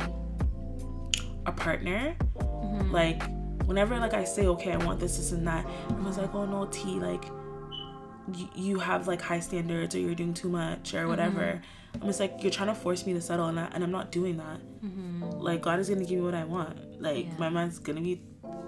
[1.46, 2.92] a partner, Mhm.
[2.92, 3.22] like
[3.66, 6.66] whenever like I say okay, I want this, this and that, everyone's like, oh no,
[6.68, 7.26] T, like
[8.36, 11.62] you, you have like high standards or you're doing too much or whatever.
[12.02, 14.12] I'm just like you're trying to force me to settle and, I, and I'm not
[14.12, 14.60] doing that.
[14.84, 15.42] Mhm.
[15.42, 17.02] Like God is gonna give me what I want.
[17.02, 17.32] Like Yeah.
[17.38, 18.22] my man's gonna be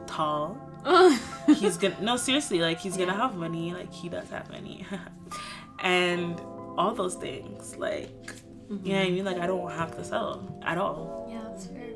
[0.08, 0.58] tall.
[1.48, 3.74] He's gonna no seriously like he's gonna have money.
[3.74, 4.86] Like he does have money,
[5.80, 6.40] and
[6.78, 7.78] all those things.
[7.78, 8.34] Like
[8.70, 9.26] you know what I mean.
[9.26, 11.28] Like I don't have to settle at all.
[11.30, 11.90] Yeah, that's fair.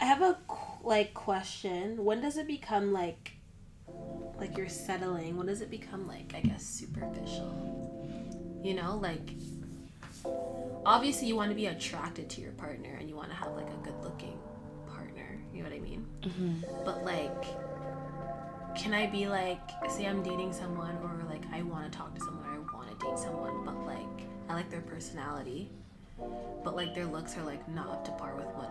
[0.00, 0.36] I have a
[0.82, 2.04] like question.
[2.04, 3.32] When does it become like
[4.38, 5.36] like you're settling?
[5.36, 8.60] When does it become like I guess superficial?
[8.62, 9.30] You know, like
[10.84, 13.68] obviously you want to be attracted to your partner and you want to have like
[13.68, 14.38] a good looking
[14.88, 15.38] partner.
[15.52, 16.06] You know what I mean?
[16.22, 16.84] Mm-hmm.
[16.84, 17.44] But like
[18.76, 22.20] can I be like say I'm dating someone or like I want to talk to
[22.20, 25.70] someone or I want to date someone but like I like their personality
[26.62, 28.70] but like their looks are like not up to par with what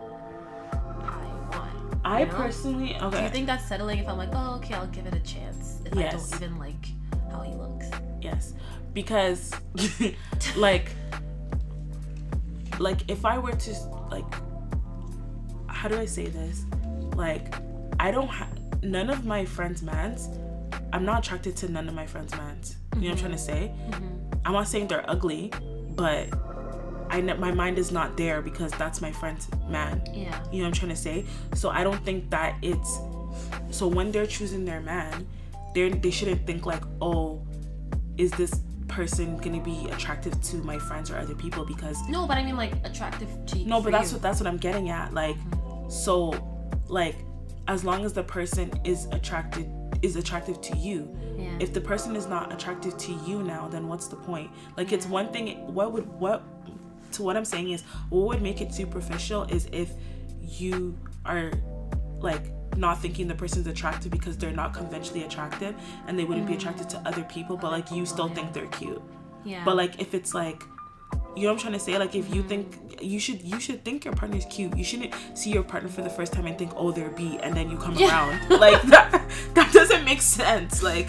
[1.10, 1.85] I want.
[2.06, 2.32] I know?
[2.32, 5.20] personally Do you think that's settling if I'm like, oh okay, I'll give it a
[5.20, 6.32] chance if Yes.
[6.32, 6.86] I don't even like
[7.30, 7.86] how he looks?
[8.20, 8.54] Yes,
[8.92, 9.52] because
[10.56, 10.90] like
[12.78, 13.72] like if I were to
[14.10, 14.24] like
[15.68, 16.64] how do I say this?
[17.16, 17.54] Like
[17.98, 20.28] I don't have none of my friends' mans.
[20.92, 22.76] I'm not attracted to none of my friends' mans.
[22.94, 23.46] You know what I'm trying to mm-hmm.
[23.46, 23.74] say?
[23.90, 24.38] Mm-hmm.
[24.44, 25.52] I'm not saying they're ugly,
[25.96, 26.28] but
[27.10, 30.02] I kn- my mind is not there because that's my friend's man.
[30.12, 30.42] Yeah.
[30.50, 31.24] You know what I'm trying to say?
[31.54, 32.98] So I don't think that it's
[33.70, 35.26] so when they're choosing their man,
[35.74, 37.46] they they shouldn't think like, oh,
[38.16, 41.64] is this person gonna be attractive to my friends or other people?
[41.64, 44.16] Because No, but I mean like attractive to no, but that's you.
[44.16, 45.12] what that's what I'm getting at.
[45.14, 45.90] Like, mm-hmm.
[45.90, 46.34] so
[46.88, 47.16] like
[47.68, 49.70] as long as the person is attracted
[50.02, 51.16] is attractive to you.
[51.36, 51.56] Yeah.
[51.58, 54.50] If the person is not attractive to you now, then what's the point?
[54.76, 56.44] Like it's one thing what would what
[57.12, 59.90] to what I'm saying is what would make it superficial is if
[60.42, 61.52] you are
[62.18, 62.44] like
[62.76, 65.74] not thinking the person's attractive because they're not conventionally attractive
[66.06, 66.60] and they wouldn't be mm-hmm.
[66.60, 69.02] attracted to other people, but like you still think they're cute.
[69.44, 69.62] yeah.
[69.64, 70.62] But like if it's like
[71.34, 71.98] you know what I'm trying to say?
[71.98, 72.48] Like if you mm-hmm.
[72.48, 74.74] think you should you should think your partner's cute.
[74.76, 77.54] You shouldn't see your partner for the first time and think, oh they're B and
[77.54, 78.28] then you come Yeah.
[78.30, 78.60] around.
[78.60, 79.22] Like that
[79.54, 80.82] that doesn't make sense.
[80.82, 81.08] Like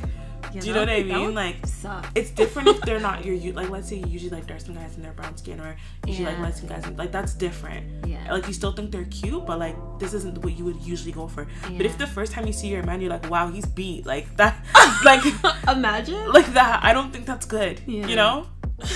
[0.57, 1.33] Yeah, do you know that what I mean?
[1.35, 2.07] Like suck.
[2.15, 4.75] it's different if they're not your you like let's say you usually like dark skin
[4.75, 6.43] guys and they're brown skin or usually like Yeah.
[6.43, 8.05] light skin guys and like that's different.
[8.07, 8.31] Yeah.
[8.33, 11.27] Like you still think they're cute, but like this isn't what you would usually go
[11.27, 11.47] for.
[11.77, 14.35] But if the first time you see your man, you're like, wow, he's beat like
[14.37, 14.63] that,
[15.05, 15.23] like
[15.67, 16.31] Imagine.
[16.33, 16.79] like that.
[16.83, 17.79] I don't think that's good.
[17.85, 18.07] Yeah.
[18.07, 18.47] You know.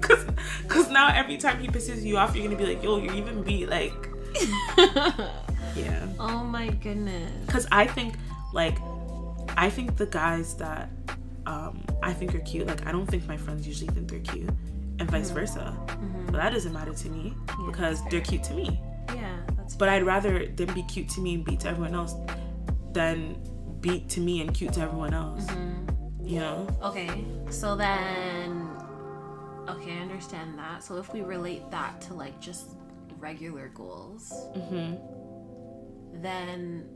[0.00, 0.24] Cause,
[0.68, 3.42] cause now every time he pisses you off, you're gonna be like, yo, you're even
[3.42, 3.68] beat.
[3.68, 3.92] Like,
[5.74, 6.06] yeah.
[6.20, 7.32] oh my goodness.
[7.48, 8.14] Cause I think,
[8.52, 8.76] like,
[9.56, 10.90] I think the guys that
[11.46, 14.50] um I think are cute, like, I don't think my friends usually think they're cute,
[14.98, 15.76] and vice versa.
[16.26, 17.34] But that doesn't matter to me
[17.66, 18.80] because they're cute to me.
[19.14, 22.14] Yeah, that's But I'd rather them be cute to me and beat to everyone else
[22.92, 23.36] than
[23.80, 25.46] beat to me and cute to everyone else.
[26.22, 26.68] You know?
[26.82, 28.70] Okay, so then,
[29.68, 30.82] okay, I understand that.
[30.84, 32.68] So if we relate that to like just
[33.18, 34.94] regular goals, hmm
[36.14, 36.86] then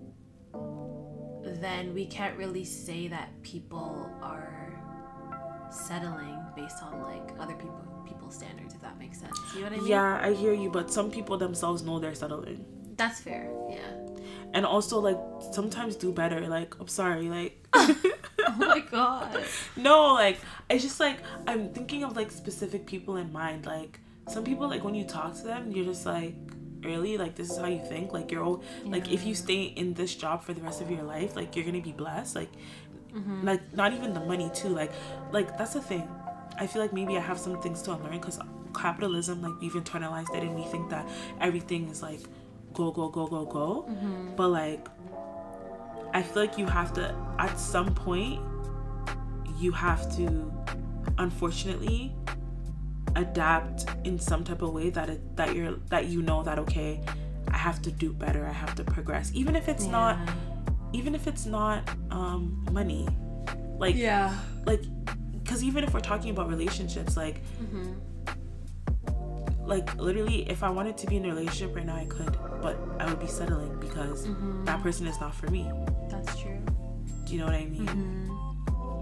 [1.55, 4.53] then we can't really say that people are
[5.71, 8.75] settling based on like other people people's standards.
[8.75, 9.87] If that makes sense, you know what I mean?
[9.89, 12.65] Yeah, I hear you, but some people themselves know they're settling.
[12.97, 13.51] that's fair.
[13.69, 13.79] Yeah.
[14.55, 15.19] And also, like,
[15.53, 16.49] sometimes do better.
[16.49, 19.45] Like, I'm sorry, like, Oh my god.
[19.77, 20.39] no, like,
[20.71, 23.67] it's just like, I'm thinking of like specific people in mind.
[23.67, 26.35] Like, some people, like, when you talk to them, you're just like,
[26.87, 27.19] really?
[27.19, 28.13] Like, this is how you think?
[28.13, 31.03] Like, you're, all, like, if you stay in this job for the rest of your
[31.03, 32.37] life, like, you're gonna be blessed.
[32.37, 32.51] Like,
[33.15, 33.47] mm-hmm.
[33.47, 34.69] like, not even the money, too.
[34.69, 34.93] Like,
[35.33, 36.09] like, that's the thing.
[36.59, 38.39] I feel like maybe I have some things to unlearn because
[38.75, 41.07] capitalism, like, we've internalized it and we think that
[41.41, 42.21] everything is like,
[42.73, 43.87] go, go, go, go, go.
[43.89, 44.37] Mm-hmm.
[44.37, 44.89] But, like,
[46.15, 48.41] I feel like you have to, at some point,
[49.59, 50.53] you have to,
[51.19, 52.15] unfortunately,
[53.17, 57.01] adapt in some type of way that it, that you're that you know that okay,
[57.51, 58.47] I have to do better.
[58.47, 60.19] I have to progress, even if it's not,
[60.93, 63.09] even if it's not um, money,
[63.79, 64.35] like Yeah.
[64.65, 64.83] like,
[65.43, 67.93] because even if we're talking about relationships, like hmm
[69.65, 72.79] like literally if i wanted to be in a relationship right now i could but
[73.01, 74.29] i would be settling because
[74.65, 75.69] that person is not for me
[76.09, 76.61] That's true.
[77.25, 78.36] do you know what i mean Mm-hmm.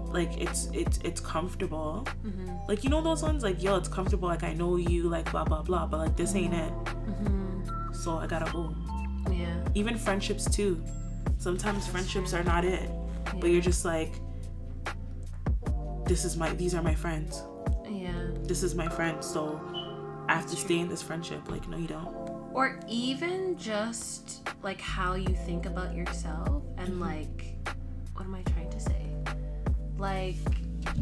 [0.07, 2.07] Like it's it's it's comfortable
[2.67, 5.43] like you know those ones like yo it's comfortable like i know you like blah
[5.43, 6.71] blah blah but like this ain't it
[7.05, 7.93] Mm-hmm.
[7.93, 8.73] so i gotta go
[9.31, 9.55] Yeah.
[9.73, 10.81] even friendships too
[11.37, 12.89] sometimes friendships are not it
[13.39, 14.13] but you're just like
[16.05, 17.41] this is my these are my friends.
[17.89, 18.11] Yeah.
[18.43, 19.59] This is my friend, so
[20.29, 21.49] I have to stay in this friendship.
[21.49, 22.05] Like, no, you don't.
[22.53, 27.01] Or even just like how you think about yourself and Mm-hmm.
[27.01, 27.55] like
[28.13, 29.04] what am I trying to say?
[29.97, 30.35] Like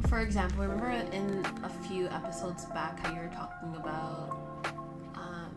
[0.08, 4.68] for example, remember in a few episodes back how you were talking about
[5.16, 5.54] um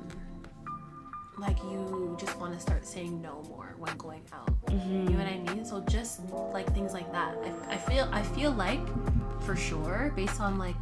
[1.38, 4.48] like you just want to start saying no more when going out.
[4.70, 5.64] You know what I mean?
[5.64, 6.20] So just
[6.52, 7.36] like things like that.
[7.68, 8.80] I, I feel I feel like
[9.42, 10.76] for sure based on like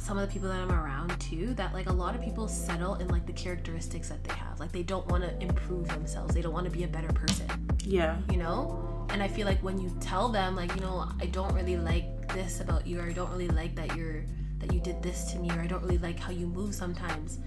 [0.00, 2.94] some of the people that I'm around too that like a lot of people settle
[2.96, 4.58] in like the characteristics that they have.
[4.60, 6.34] Like they don't want to improve themselves.
[6.34, 7.46] They don't want to be a better person,
[7.84, 8.16] Yeah.
[8.30, 8.87] you know?
[9.10, 12.32] And I feel like when you tell them like, you know, I don't really like
[12.34, 14.24] this about you or I don't really like that you're
[14.58, 17.38] that you did this to me or I don't really like how you move sometimes.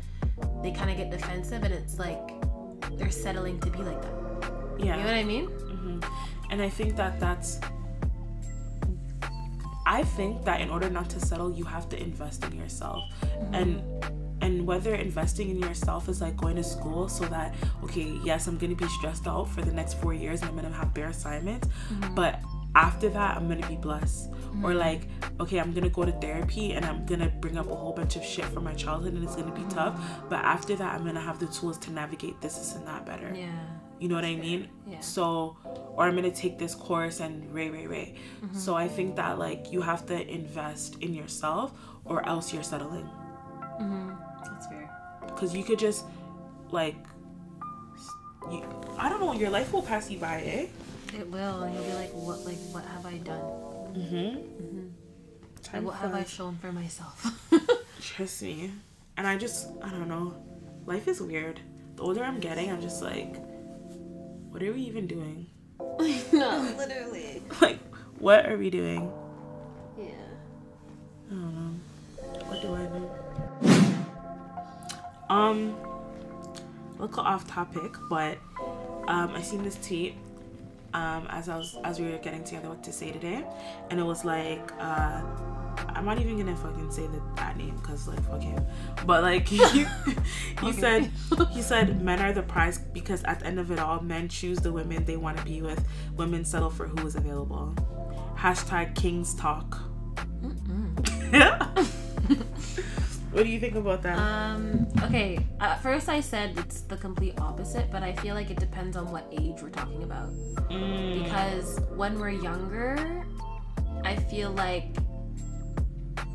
[0.63, 2.31] They kind of get defensive and it's like
[2.93, 4.13] they're settling to be like that.
[4.79, 4.97] Yeah.
[4.97, 5.47] You know what I mean?
[5.47, 5.99] mm-hmm.
[6.51, 7.59] And I think that that's.
[9.85, 13.03] I think that in order not to settle, you have to invest in yourself,
[13.51, 13.81] and
[14.41, 18.57] and whether investing in yourself is like going to school so that okay, yes, I'm
[18.57, 21.67] gonna be stressed out for the next four years and I'm gonna have bare assignments,
[21.67, 22.15] mm-hmm.
[22.15, 22.39] but
[22.75, 24.29] after that, I'm gonna be blessed.
[24.29, 24.77] Or mm-hmm.
[24.77, 25.01] like,
[25.39, 28.23] okay, I'm gonna go to therapy and I'm gonna bring up a whole bunch of
[28.23, 29.99] shit from my childhood and it's gonna be tough.
[30.29, 33.33] But after that, I'm gonna have the tools to navigate this, this, and that better.
[33.35, 33.49] Yeah.
[33.99, 34.69] You know what I mean?
[34.87, 34.99] Yeah.
[34.99, 35.57] So,
[35.95, 38.15] or I'm gonna take this course and ray, ray, ray.
[38.43, 38.57] Mm-hmm.
[38.57, 41.73] So I think that like you have to invest in yourself,
[42.05, 43.09] or else you're settling.
[43.79, 44.30] Mm-hmm.
[44.45, 44.89] That's fair.
[45.35, 46.05] Cause you could just
[46.69, 46.95] like,
[48.51, 48.63] you,
[48.97, 50.67] I don't know, your life will pass you by, eh?
[51.17, 52.45] It will, and you'll be like, "What?
[52.45, 53.41] Like, what have I done?
[53.93, 54.87] Mm-hmm.
[55.73, 57.37] Like, what have I shown for myself?"
[58.01, 58.71] Trust me.
[59.17, 60.33] And I just, I don't know.
[60.85, 61.59] Life is weird.
[61.95, 63.35] The older I'm getting, I'm just like,
[64.49, 65.47] what are we even doing?
[65.79, 67.43] no, literally.
[67.61, 67.79] Like,
[68.17, 69.11] what are we doing?
[69.97, 70.05] Yeah.
[71.29, 71.79] I don't know.
[72.47, 73.20] What do I do?
[75.31, 75.75] Um,
[76.99, 78.37] a little off topic, but
[79.07, 80.15] um, I seen this tweet
[80.93, 83.43] um, as I was as we were getting together what to say today,
[83.89, 85.21] and it was like uh,
[85.95, 88.63] I'm not even gonna fucking say the, that name because like fuck him,
[89.05, 89.85] but like he, he
[90.63, 90.71] Okay.
[90.73, 91.11] said
[91.51, 94.59] he said men are the prize because at the end of it all, men choose
[94.59, 95.81] the women they want to be with.
[96.17, 97.73] Women settle for who is available.
[98.37, 99.79] Hashtag Kings Talk.
[103.31, 104.17] what do you think about that?
[104.17, 104.87] Um.
[105.03, 105.39] Okay.
[105.59, 109.09] At first, I said it's the complete opposite, but I feel like it depends on
[109.11, 110.31] what age we're talking about.
[110.69, 113.23] Mm, Because when we're younger,
[114.03, 114.85] I feel like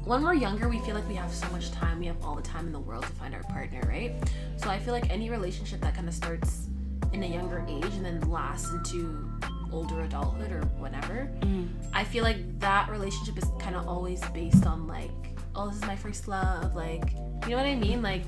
[0.04, 1.98] when we're younger, we feel like we have so much time.
[1.98, 4.12] We have all the time in the world to find our partner, right?
[4.56, 6.68] So I feel like any relationship that kind of starts
[7.12, 9.28] in a younger age and then lasts into
[9.72, 14.64] older adulthood or whatever, mm, I feel like that relationship is kind of always based
[14.64, 15.10] on like,
[15.56, 17.12] oh, this is my first love, like,
[17.44, 18.02] you know what I mean?
[18.02, 18.24] Like,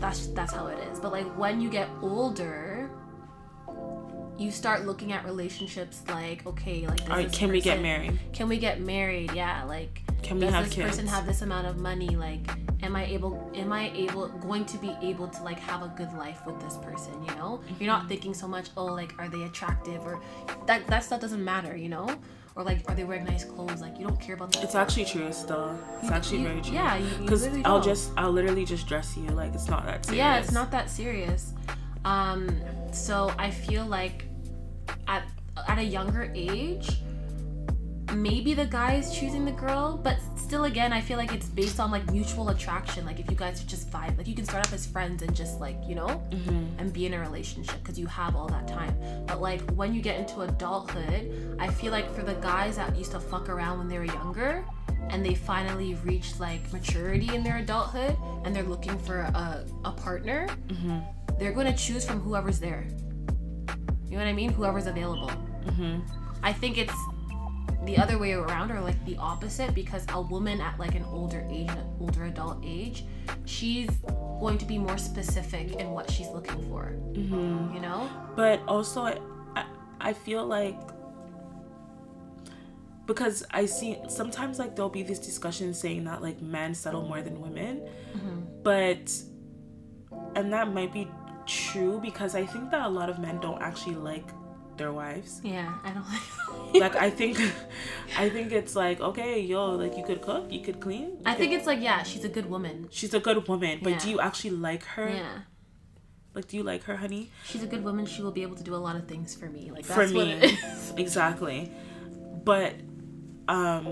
[0.00, 0.98] that's that's how it is.
[1.00, 2.90] But like when you get older,
[4.38, 8.18] you start looking at relationships like, okay, like, All right, can we get married?
[8.32, 9.32] Can we get married?
[9.32, 10.88] Yeah, like, Can we does have this kids?
[10.90, 12.08] person have this amount of money?
[12.16, 12.40] Like,
[12.82, 13.50] am I able?
[13.54, 16.76] Am I able going to be able to like have a good life with this
[16.78, 17.12] person?
[17.22, 17.86] You know, you're Mm-hmm.
[17.86, 18.70] not thinking so much.
[18.76, 20.20] Oh, like, are they attractive or
[20.66, 21.76] that that stuff doesn't matter.
[21.76, 22.08] You know,
[22.54, 23.80] or like, are they wearing nice clothes?
[23.80, 24.62] Like, you don't care about that.
[24.64, 25.78] It's actually true still.
[26.00, 26.74] It's You- actually you- very true.
[26.74, 27.84] Yeah, Because I'll don't.
[27.84, 29.28] just, I'll literally just dress you.
[29.28, 30.18] Like, it's not that serious.
[30.18, 31.54] yeah, it's not that serious.
[32.04, 32.48] Um,
[32.92, 34.24] so I feel like
[35.06, 35.22] at
[35.68, 36.98] at a younger age,
[38.14, 41.80] maybe the guy is choosing the girl, but still, again, I feel like it's based
[41.80, 43.06] on like mutual attraction.
[43.06, 45.34] Like if you guys are just vibe, like you can start off as friends and
[45.34, 46.78] just like you know, Mm-hmm.
[46.78, 48.94] and be in a relationship because you have all that time.
[49.42, 53.20] Like when you get into adulthood, I feel like for the guys that used to
[53.20, 54.64] fuck around when they were younger.
[55.10, 59.90] And they finally reached like maturity in their adulthood, and they're looking for a, a
[59.92, 60.98] partner Mm-hmm.
[61.38, 62.86] they're going to choose from whoever's there.
[64.06, 64.52] You know what I mean?
[64.52, 65.30] Whoever's available.
[65.66, 66.00] Mm-hmm.
[66.42, 66.94] I think it's
[67.84, 71.44] the other way around or like the opposite because a woman at like an older
[71.50, 73.04] age, an older adult age,
[73.44, 73.90] she's
[74.38, 76.92] going to be more specific in what she's looking for.
[77.12, 77.74] Mm-hmm.
[77.74, 78.08] You know?
[78.36, 79.00] But also,
[80.02, 80.78] I, feel like
[83.06, 87.22] because I see sometimes like there'll be these discussions saying that like men settle more
[87.22, 88.40] than women, mm-hmm.
[88.62, 89.12] but
[90.36, 91.08] and that might be
[91.46, 94.28] true because I think that a lot of men don't actually like
[94.76, 95.40] their wives.
[95.44, 96.94] Yeah, I don't like.
[96.94, 97.38] like I think
[98.16, 101.02] I think it's like okay, yo, like you could cook, you could clean.
[101.02, 102.88] you I could- think it's like yeah, she's a good woman.
[102.90, 105.08] she's a good woman, but do you actually like her?
[105.08, 105.38] Yeah,
[106.34, 107.30] Like do you like her, honey?
[107.44, 108.06] she's a good woman.
[108.06, 109.70] She will be able to do a lot of things for me.
[109.70, 110.32] Like For that's what me.
[110.32, 110.92] it is.
[110.96, 111.70] Exactly.
[112.44, 112.74] But
[113.48, 113.86] um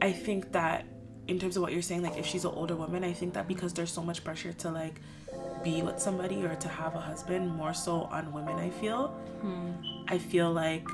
[0.00, 0.84] I think that
[1.28, 3.48] in terms of what you're saying, like if she's an older woman, I think that
[3.48, 5.00] because there's so much pressure to like
[5.64, 9.08] be with somebody or to have a husband, more so on women, I feel.
[9.42, 9.72] Hmm.
[10.08, 10.86] I feel like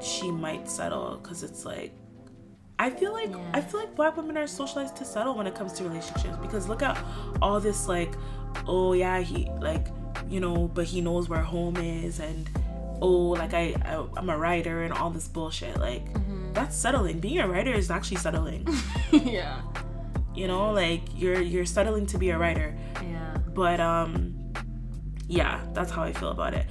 [0.00, 1.92] she might settle because it's like
[2.78, 3.50] I feel like Yeah.
[3.52, 6.68] I feel like black women are socialized to settle when it comes to relationships because
[6.68, 6.96] look at
[7.42, 8.12] all this like
[8.66, 9.86] oh yeah he like
[10.28, 12.48] you know but he knows where home is and
[13.02, 15.78] oh like I, I I'm a writer and all this bullshit.
[15.78, 16.06] Like
[16.54, 17.18] that's settling.
[17.20, 18.66] Being a writer is actually settling.
[19.12, 19.60] Yeah.
[20.34, 22.74] you know like you're you're settling to be a writer.
[23.02, 23.36] Yeah.
[23.54, 24.34] but um
[25.28, 26.66] yeah that's how i feel about it.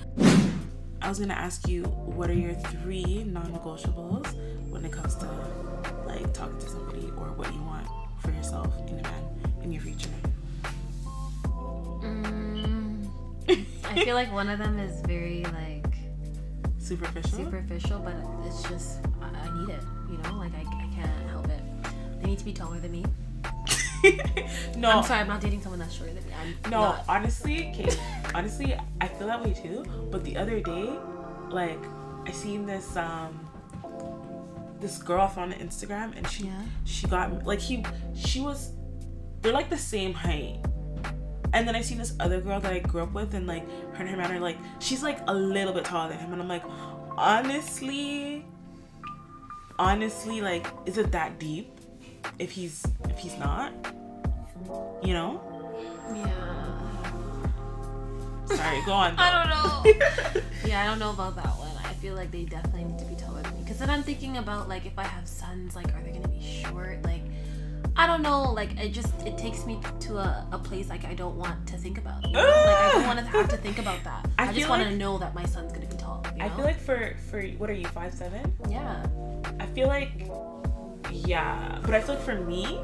[1.01, 4.27] I was gonna ask you what are your three non-negotiables
[4.69, 5.25] when it comes to
[6.05, 7.87] like talking to somebody or what you want
[8.21, 9.23] for yourself in a man
[9.63, 10.09] in your future
[12.03, 13.07] Mm,
[13.85, 15.85] I feel like one of them is very like
[16.77, 18.13] superficial superficial, but
[18.45, 19.81] it's just I, I need it.
[20.11, 21.61] You know, like I, I can't help it.
[22.21, 23.05] They need to be taller than me.
[24.77, 26.31] no I'm sorry, I'm not dating someone that's shorter than me.
[26.63, 27.05] I'm no not.
[27.07, 27.89] honestly okay
[28.35, 30.89] honestly i feel that way too but the other day
[31.49, 31.79] like
[32.27, 33.39] i seen this um
[34.81, 36.61] this girl I found on instagram and she Yeah.
[36.83, 38.71] she got like he she was
[39.41, 40.57] they're like the same height
[41.53, 44.01] and then I've seen this other girl that i grew up with and like her
[44.01, 46.47] and her man are like she's like a little bit taller than him and i'm
[46.47, 46.63] like
[47.17, 48.45] honestly
[49.79, 51.69] honestly like is it that deep
[52.39, 53.71] if he's if he's not
[55.03, 55.41] you know
[56.13, 56.29] Yeah.
[58.45, 59.83] sorry go on I don't know.
[60.65, 61.71] yeah, I don't know about that one.
[61.83, 63.61] I feel like they definitely need to be taller than me.
[63.63, 66.41] Because then I'm thinking about like if I have sons, like are they gonna be
[66.63, 67.03] short?
[67.03, 67.21] Like
[67.95, 68.51] I don't know.
[68.51, 71.77] Like it just it takes me to a, a place like I don't want to
[71.77, 72.25] think about.
[72.25, 72.39] You know?
[72.65, 74.27] Like I don't want to have to think about that.
[74.37, 76.25] I I, just want like- to know that my son's gonna be tall.
[76.35, 78.53] you I feel like for for what are you five seven?
[78.69, 79.05] yeah.
[79.59, 80.27] I feel like
[81.11, 82.79] yeah, but I feel like for me,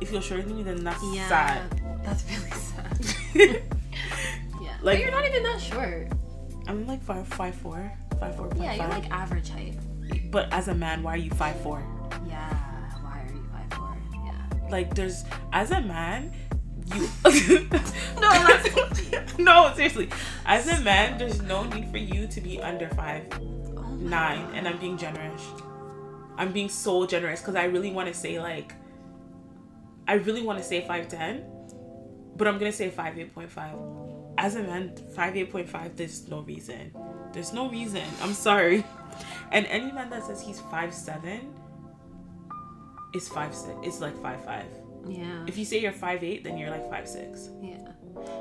[0.00, 1.28] if you're shorter than me, then that's Yeah.
[1.28, 1.80] sad.
[2.04, 2.98] That's really sad.
[4.60, 4.76] yeah.
[4.82, 6.08] Like- but you're not even that short.
[6.66, 7.90] I'm like five five four,
[8.20, 8.50] five four.
[8.56, 9.76] Yeah, you're like average height.
[10.30, 11.82] But as a man, why are you five four?
[12.28, 12.59] Yeah.
[14.70, 16.32] Like there's as a man,
[16.94, 17.08] you.
[18.20, 18.58] No,
[19.38, 20.10] no seriously.
[20.44, 24.68] As a man, there's no need for you to be under five Oh nine, and
[24.68, 25.42] I'm being generous.
[26.36, 28.74] I'm being so generous because I really want to say like.
[30.08, 31.44] I really want to say five ten,
[32.36, 33.76] but I'm gonna say five eight point five.
[34.38, 35.96] As a man, five eight point five.
[35.96, 36.92] There's no reason.
[37.32, 38.04] There's no reason.
[38.22, 38.84] I'm sorry.
[39.52, 41.52] And any man that says he's five seven
[43.14, 43.74] is five six.
[43.84, 44.66] Is like five five.
[45.08, 45.44] Yeah.
[45.46, 47.48] If you say you're five eight, then you're like five six.
[47.62, 47.76] Yeah.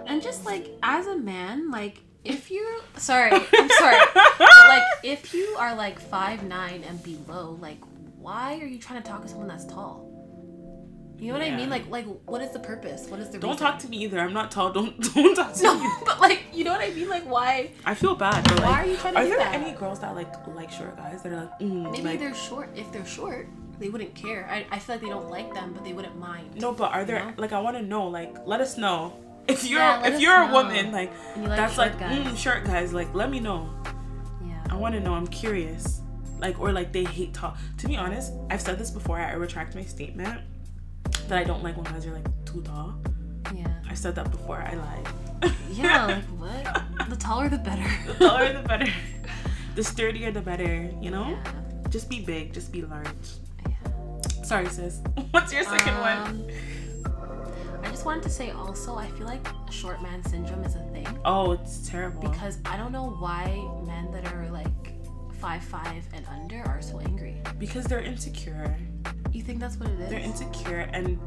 [0.07, 3.97] And just like as a man, like if you sorry, I'm sorry.
[4.13, 7.79] but like if you are like five nine and below, like
[8.17, 10.05] why are you trying to talk to someone that's tall?
[11.17, 11.69] You know what I mean?
[11.69, 13.07] Like like what is the purpose?
[13.09, 13.65] What is the Don't reason?
[13.67, 14.19] talk to me either.
[14.21, 14.71] I'm not tall.
[14.71, 15.83] Don't don't talk to me.
[15.83, 17.09] No, but like you know what I mean?
[17.09, 18.43] Like why I feel bad.
[18.45, 19.53] But like, Why are you trying to are do there that?
[19.55, 22.69] any girls that like like short guys that are like, mm, maybe like they're short.
[22.75, 23.47] If they're short,
[23.79, 24.47] they wouldn't care.
[24.51, 26.59] I, I feel like they don't like them, but they wouldn't mind.
[26.59, 27.33] no, but are there know?
[27.37, 29.13] like I want to know like let us know
[29.47, 32.17] if you're Yeah, if you're a woman like like that's like guys.
[32.17, 33.69] mm, short guys like let me know.
[34.45, 34.61] Yeah.
[34.69, 35.13] I want to know.
[35.13, 36.01] I'm curious.
[36.39, 37.55] Like or like they hate tall.
[37.79, 39.17] To be honest, I've said this before.
[39.19, 40.41] I retract my statement
[41.27, 42.95] that I don't like when guys are like too tall.
[43.55, 43.67] Yeah.
[43.89, 44.57] I said that before.
[44.61, 45.53] I lied.
[45.71, 47.09] Yeah, like what?
[47.09, 47.89] The taller the better.
[48.07, 48.91] the taller the better.
[49.75, 50.91] The sturdier the better.
[51.01, 51.29] You know.
[51.29, 51.53] Yeah.
[51.89, 52.53] Just be big.
[52.53, 53.07] Just be large.
[54.49, 55.01] Sorry, sis.
[55.29, 56.17] What's your second one?
[56.17, 56.47] Um,
[57.83, 61.05] I just wanted to say also, I feel like short man syndrome is a thing
[61.23, 62.27] Oh, it's terrible.
[62.27, 63.45] because I don't know why
[63.85, 64.65] men that are like
[65.39, 67.35] five five and under are so angry.
[67.59, 68.75] because they're insecure.
[69.31, 70.09] You think that's what it is?
[70.09, 71.19] They're insecure and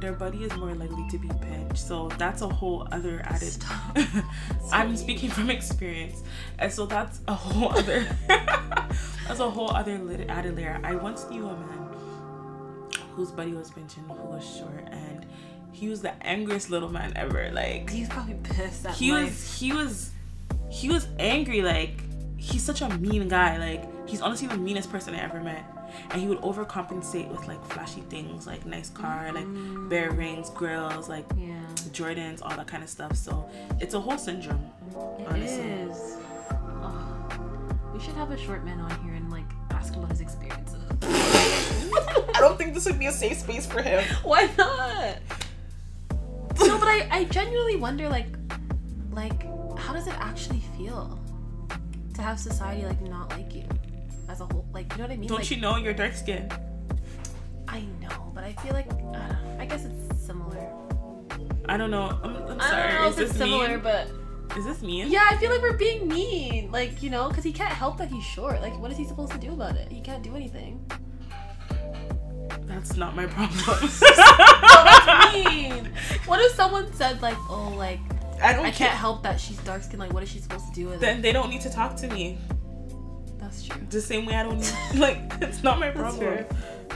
[0.00, 1.78] their body is more likely to be pinched.
[1.78, 3.52] So that's a whole other added.
[3.52, 3.96] Stop.
[4.72, 6.24] I'm speaking from experience,
[6.58, 8.04] and so that's a whole other.
[8.26, 10.80] that's a whole other added layer.
[10.82, 11.83] I once knew a man
[13.14, 15.24] whose buddy was pinching, who was short, and
[15.72, 17.50] he was the angriest little man ever.
[17.52, 19.24] Like He's probably pissed at he life.
[19.24, 20.10] was he was
[20.70, 22.00] he was angry like
[22.36, 25.64] he's such a mean guy like he's honestly the meanest person i ever met
[26.10, 29.88] and he would overcompensate with like flashy things like nice car like mm.
[29.88, 31.54] bear rings grills like Yeah.
[31.92, 33.48] jordans all that kind of stuff so
[33.80, 34.68] it's a whole syndrome
[35.20, 35.62] It honestly.
[35.62, 36.16] is.
[36.82, 37.28] Oh,
[37.94, 40.82] we should have a short man on here and like ask about his experiences.
[42.34, 45.16] I don't think this would be a safe space for him Why not?
[46.60, 48.26] no, but I, I genuinely wonder like
[49.12, 49.42] like
[49.78, 51.18] how does it actually feel
[52.14, 53.64] to have society like not like you?
[54.28, 54.66] as a whole.
[54.72, 55.28] Like, you know what I mean?
[55.28, 56.52] Don't like, you know you're dark skinned?
[57.68, 60.70] I know, but I feel like uh, I guess it's similar.
[61.68, 62.18] I don't know.
[62.22, 62.92] I'm, I'm I sorry.
[62.92, 63.80] don't know Is if it's this similar, mean?
[63.80, 64.10] but
[64.56, 65.10] Is this mean?
[65.10, 66.70] yeah, I feel like we're being mean.
[66.72, 68.60] Like, you know, because he can't help that he's short.
[68.62, 69.90] Like, what is he supposed to do about it?
[69.92, 70.84] He can't do anything.
[72.84, 73.90] That's not my problem.
[75.54, 75.90] mean.
[76.26, 78.00] What if someone said like, oh, like
[78.42, 80.00] I don't I can't help that she's dark skinned.
[80.00, 81.22] Like, what is she supposed to do with Then it?
[81.22, 82.36] they don't need to talk to me.
[83.38, 83.80] That's true.
[83.88, 86.44] The same way I don't need, like, it's not my problem.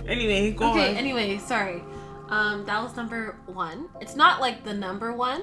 [0.07, 0.81] Anyway, go Okay.
[0.81, 0.89] on.
[0.91, 0.97] Okay.
[0.99, 1.83] Anyway, sorry.
[2.29, 3.89] Um, that was number one.
[4.03, 5.43] It's not like the number one,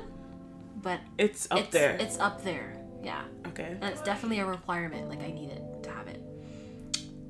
[0.75, 1.97] but it's up it's, there.
[1.99, 2.77] It's up there.
[3.03, 3.77] Yeah, okay.
[3.81, 5.09] and it's definitely a requirement.
[5.09, 5.64] Like I need it to have it.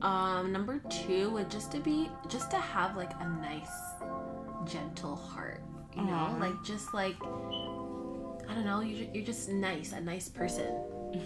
[0.05, 3.71] Um, number two would just to be just to have like a nice,
[4.65, 5.61] gentle heart.
[5.95, 6.37] You know, Aw.
[6.39, 8.81] like just like I don't know.
[8.81, 10.71] You're, you're just nice, a nice person.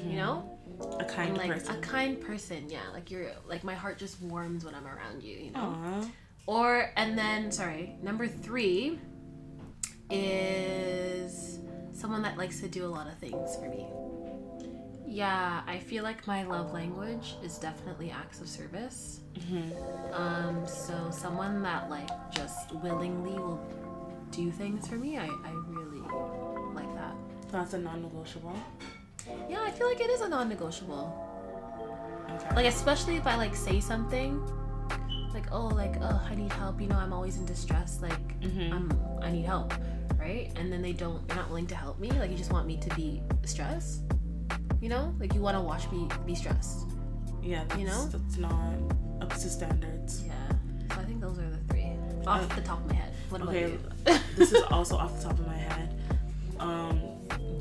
[0.08, 0.56] You know.
[1.00, 1.76] A kind And, like person.
[1.76, 5.36] a kind person yeah like you're like my heart just warms when i'm around you
[5.36, 6.08] you know Aw.
[6.48, 8.98] or and then sorry number three
[10.10, 11.60] is
[11.92, 13.88] someone that likes to do a lot of things for me
[15.12, 20.14] yeah i feel like my love language is definitely acts of service Mhm.
[20.14, 23.60] um so someone that like just willingly will
[24.32, 26.02] do things for me i, I really
[26.76, 27.16] like that
[27.52, 28.54] That's a non-negotiable.
[29.50, 31.26] yeah i feel like it is a non-negotiable
[32.30, 32.56] Okay.
[32.56, 34.40] like especially if I like say something
[35.34, 38.72] like oh like oh I need help you know I'm always in distress like Mhm.
[38.72, 38.86] I'm
[39.24, 39.74] I need help
[40.20, 42.68] right and then they don't they're not willing to help me like you just want
[42.68, 44.04] me to be stressed
[44.82, 46.88] you know like you want to watch me be stressed
[47.42, 48.06] yeah, that's, you know?
[48.08, 48.74] that's not
[49.22, 50.24] up to standards.
[50.26, 50.34] yeah
[50.94, 51.92] so I think those are the three
[52.28, 53.80] off Uh, the top of my head what about Okay, you
[54.36, 55.96] this is also off the top of my head.
[56.60, 57.00] Um,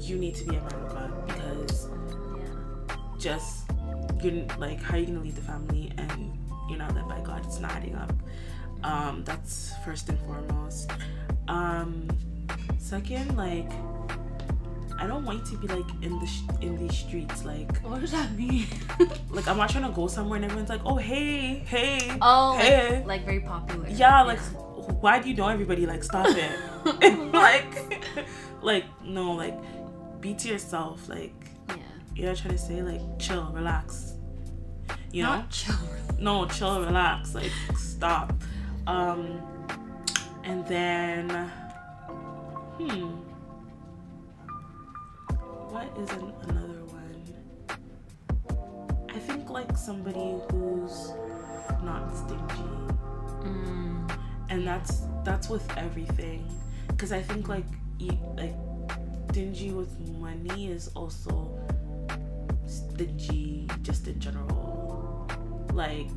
[0.01, 1.89] you need to be a man of God because
[2.37, 3.71] yeah just
[4.21, 6.37] you're like how are you gonna lead the family and
[6.69, 7.45] you're not led by God?
[7.47, 8.13] It's not adding up.
[8.83, 10.91] Um, that's first and foremost.
[11.47, 12.09] Um,
[12.79, 13.71] second, like
[14.99, 18.01] I don't want you to be like in the sh- in these streets like what
[18.01, 18.67] does that mean?
[19.31, 22.97] like I'm not trying to go somewhere and everyone's like oh hey hey oh hey.
[22.97, 23.89] like, like very popular.
[23.89, 24.41] Yeah like
[25.01, 25.87] why do you know everybody?
[25.87, 26.51] Like stop it.
[27.33, 28.05] Like
[28.63, 29.57] like no like
[30.21, 31.33] be to yourself like
[31.69, 31.77] yeah.
[32.17, 34.15] you're trying to say like chill relax.
[35.13, 35.29] You know?
[35.37, 35.77] not chill
[36.19, 38.33] no chill relax like stop.
[38.89, 39.41] Um
[40.43, 41.31] and then
[42.79, 43.28] hmm
[45.79, 47.23] what is an, another one?
[49.15, 51.13] I think like somebody who's
[51.85, 52.69] not stingy.
[53.47, 54.19] Mm,
[54.51, 56.51] and that's that's with everything.
[56.89, 57.67] Because i think like
[58.01, 58.57] e- like
[59.31, 61.33] stingy with money is also
[62.67, 65.29] stingy just in general.
[65.73, 66.11] Like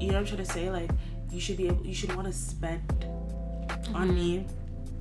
[0.00, 0.68] you know what i'm trying to say?
[0.70, 0.90] Like
[1.30, 2.82] you should be able you should want to spend
[3.94, 4.14] on Mhm.
[4.14, 4.46] me.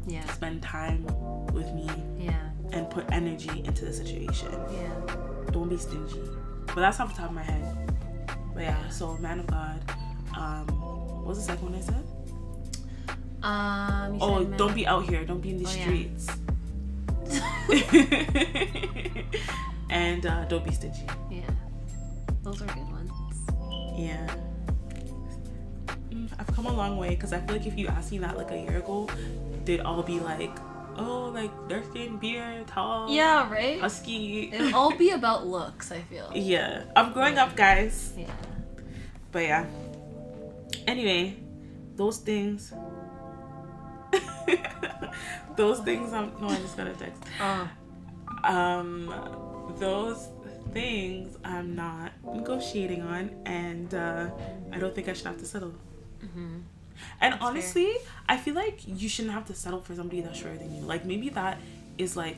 [0.05, 0.25] Yeah.
[0.31, 1.05] Spend time
[1.53, 1.89] with me.
[2.19, 4.89] Yeah and put energy into the situation yeah
[5.51, 6.21] don't be stingy
[6.67, 7.91] but that's off the top of my head
[8.53, 9.81] but yeah so man of god
[10.37, 12.03] um what was the second one i said
[13.43, 15.23] um Oh, don't be out here.
[15.23, 15.83] Don't be in the Oh, yeah.
[15.83, 16.27] streets.
[19.89, 21.05] and uh, don't be stingy.
[21.29, 21.41] Yeah.
[22.41, 23.11] Those are good ones.
[23.95, 24.27] Yeah.
[26.09, 28.35] Mm, I've come a long way because I feel like if you asked me that
[28.37, 29.07] like a year ago,
[29.65, 30.57] they'd all be like,
[30.97, 33.79] oh, like dark skin, beard, tall, Yeah, right?
[33.79, 34.49] husky.
[34.53, 36.31] It'll all be about looks, I feel.
[36.35, 36.83] yeah.
[36.95, 38.13] I'm growing up, guys.
[38.17, 38.31] Yeah.
[39.31, 39.65] But yeah.
[40.87, 41.37] Anyway,
[41.95, 42.73] those things.
[45.55, 46.13] those things.
[46.13, 46.47] I'm no.
[46.49, 47.21] I just got a text.
[47.41, 47.69] Oh.
[48.43, 49.13] um
[49.79, 50.29] those
[50.73, 54.29] things i'm not negotiating on and uh
[54.71, 55.73] i don't think i should have to settle
[56.21, 56.59] hmm
[57.21, 57.43] and fair.
[57.43, 57.95] honestly
[58.29, 61.05] i feel like you shouldn't have to settle for somebody that's shorter than you like
[61.05, 61.57] maybe that
[61.97, 62.37] is like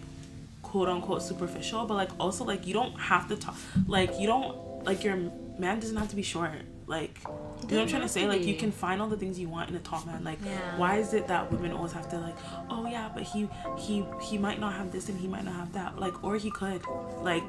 [0.61, 3.55] quote unquote superficial but like also like you don't have to talk
[3.87, 5.15] like you don't like your
[5.57, 6.51] man doesn't have to be short
[6.87, 7.19] like
[7.67, 8.25] you know what I'm trying to say?
[8.27, 10.23] Like you can find all the things you want in a tall man.
[10.23, 10.75] Like Yeah.
[10.77, 12.35] why is it that women always have to like,
[12.71, 13.47] oh yeah, but he
[13.77, 15.99] he he might not have this and he might not have that.
[15.99, 16.81] Like or he could.
[17.21, 17.43] Like,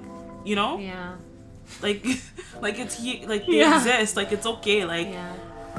[0.45, 0.79] you know?
[0.79, 1.15] Yeah.
[1.81, 2.05] Like
[2.61, 3.77] like it's he like they Yeah.
[3.79, 4.15] exist.
[4.15, 4.85] Like it's okay.
[4.85, 5.33] Like Yeah.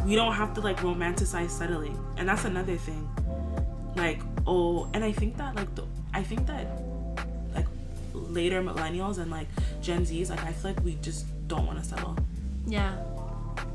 [0.06, 1.98] We don't have to like romanticize settling.
[2.18, 3.08] And that's another thing.
[3.96, 5.84] Like, oh, and I think that like the,
[6.14, 6.66] I think that
[7.54, 7.66] like
[8.14, 9.48] later millennials and like
[9.82, 12.16] Gen Zs, like I feel like we just don't want to settle.
[12.66, 12.96] Yeah.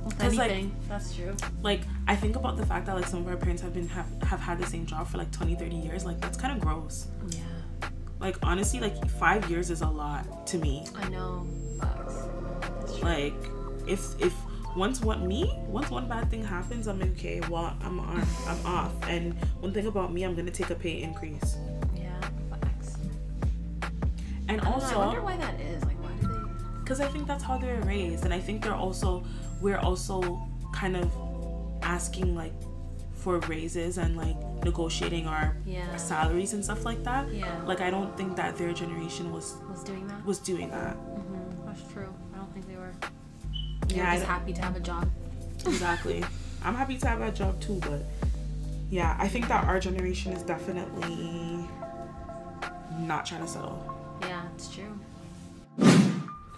[0.05, 0.75] With 'Cause, like- anything.
[0.89, 1.35] That's true.
[1.63, 4.07] like i think about the fact that like some of our parents have been have,
[4.23, 7.09] have had the same job for like 20 30 years like that's kind of gross
[7.31, 7.41] Yeah.
[8.21, 11.45] like honestly like five years is a lot to me I know.
[13.03, 13.35] Like
[13.87, 14.33] if if
[14.77, 17.41] once one me once one bad thing happens, I'm okay.
[17.51, 18.93] Well, I'm on, I'm off.
[19.09, 21.57] And one thing about me, I'm gonna take a pay increase.
[21.95, 22.21] Yeah,
[22.51, 22.97] facts.
[24.49, 25.83] And I don't know, also, I wonder why that is.
[25.85, 26.81] Like, why do they?
[26.81, 29.25] because I think that's how they're raised, and I think they're also
[29.61, 30.41] we're also
[30.73, 31.11] kind of
[31.83, 32.53] asking like
[33.15, 35.97] for raises and like negotiating our Yeah.
[35.97, 37.33] salaries and stuff like that.
[37.33, 37.61] Yeah.
[37.65, 40.25] Like I don't think that their generation was Was doing that?
[40.25, 40.95] was doing that.
[40.95, 42.13] hmm That's true.
[43.89, 45.09] Yeah, were I just happy to have a job.
[45.67, 46.25] Exactly.
[46.65, 48.01] I'm happy to have that job too, but
[48.91, 51.69] yeah, I think that our generation is definitely
[52.99, 53.95] not trying to settle.
[54.23, 54.99] Yeah, it's true.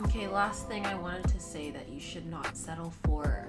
[0.04, 3.46] Okay, last thing I wanted to say that you should not settle for,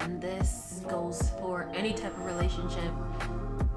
[0.00, 2.90] and this goes for any type of relationship,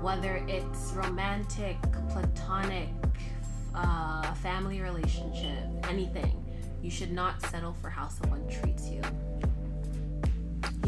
[0.02, 1.78] whether it's romantic,
[2.10, 2.90] platonic,
[3.76, 6.44] uh, family relationship, anything.
[6.82, 9.02] You should not settle for how someone treats you,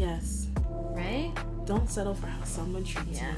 [0.00, 0.48] Yes.
[1.02, 1.32] right?
[1.66, 3.26] Don't settle for how someone treats you.
[3.26, 3.34] Yeah.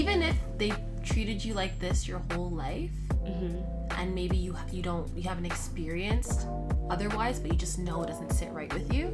[0.00, 0.72] Even if they
[1.04, 2.90] treated you like this your whole life.
[3.24, 3.56] Mm-hmm.
[4.00, 6.46] and maybe you you don't you haven't experienced
[6.90, 9.04] otherwise, but you just know it doesn't sit right with you.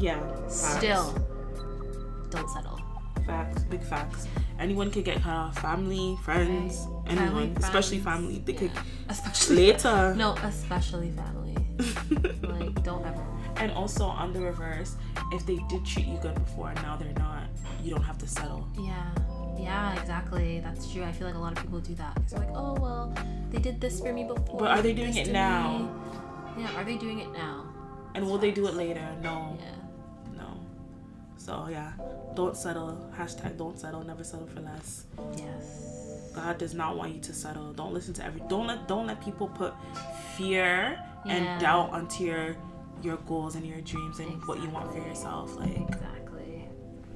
[0.00, 0.18] Yeah.
[0.48, 1.06] Still,
[2.30, 2.80] don't settle.
[3.26, 3.62] Facts.
[3.64, 4.26] Big facts.
[4.58, 5.58] Anyone could get cut off.
[5.62, 7.12] Family, friends, Right.
[7.12, 7.54] anyone.
[7.54, 8.38] Family, especially family.
[8.44, 8.58] They Yeah.
[8.60, 8.72] could
[9.08, 10.14] Especially later.
[10.24, 11.56] No, especially family.
[12.42, 13.24] Like, don't ever.
[13.62, 14.96] and also on the reverse,
[15.32, 17.44] if they did treat you good before and now they're not,
[17.82, 18.66] you don't have to settle.
[18.78, 19.10] Yeah.
[19.58, 20.60] Yeah, exactly.
[20.60, 21.04] That's true.
[21.04, 22.16] I feel like a lot of people do that.
[22.28, 23.12] they're like, oh well,
[23.50, 24.58] they did this for me before.
[24.58, 25.78] But are they doing it now?
[26.56, 26.76] me." Yeah.
[26.76, 27.64] Are they doing it now?
[28.14, 29.06] And will they do it later?
[29.22, 29.56] No.
[29.60, 30.36] Yeah.
[30.36, 30.48] No.
[31.36, 31.92] So yeah,
[32.34, 32.98] don't settle.
[33.16, 34.02] Hashtag don't settle.
[34.02, 35.04] Never settle for less.
[35.36, 36.30] Yes.
[36.34, 37.72] God does not want you to settle.
[37.74, 38.42] Don't listen to every.
[38.48, 39.74] Don't let don't let people put
[40.36, 41.32] fear Yeah.
[41.34, 42.56] and doubt onto your
[43.04, 45.56] your goals and your dreams and what you want for yourself.
[45.56, 46.68] Like Exactly.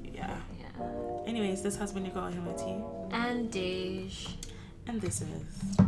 [0.03, 0.37] yeah.
[0.59, 0.85] Yeah.
[1.25, 2.75] Anyways, this has been your girl Humility,
[3.11, 4.35] And Dej.
[4.87, 5.27] and this is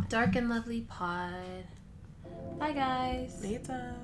[0.08, 1.32] Dark and Lovely Pod.
[2.58, 3.38] Bye, guys.
[3.42, 3.94] later.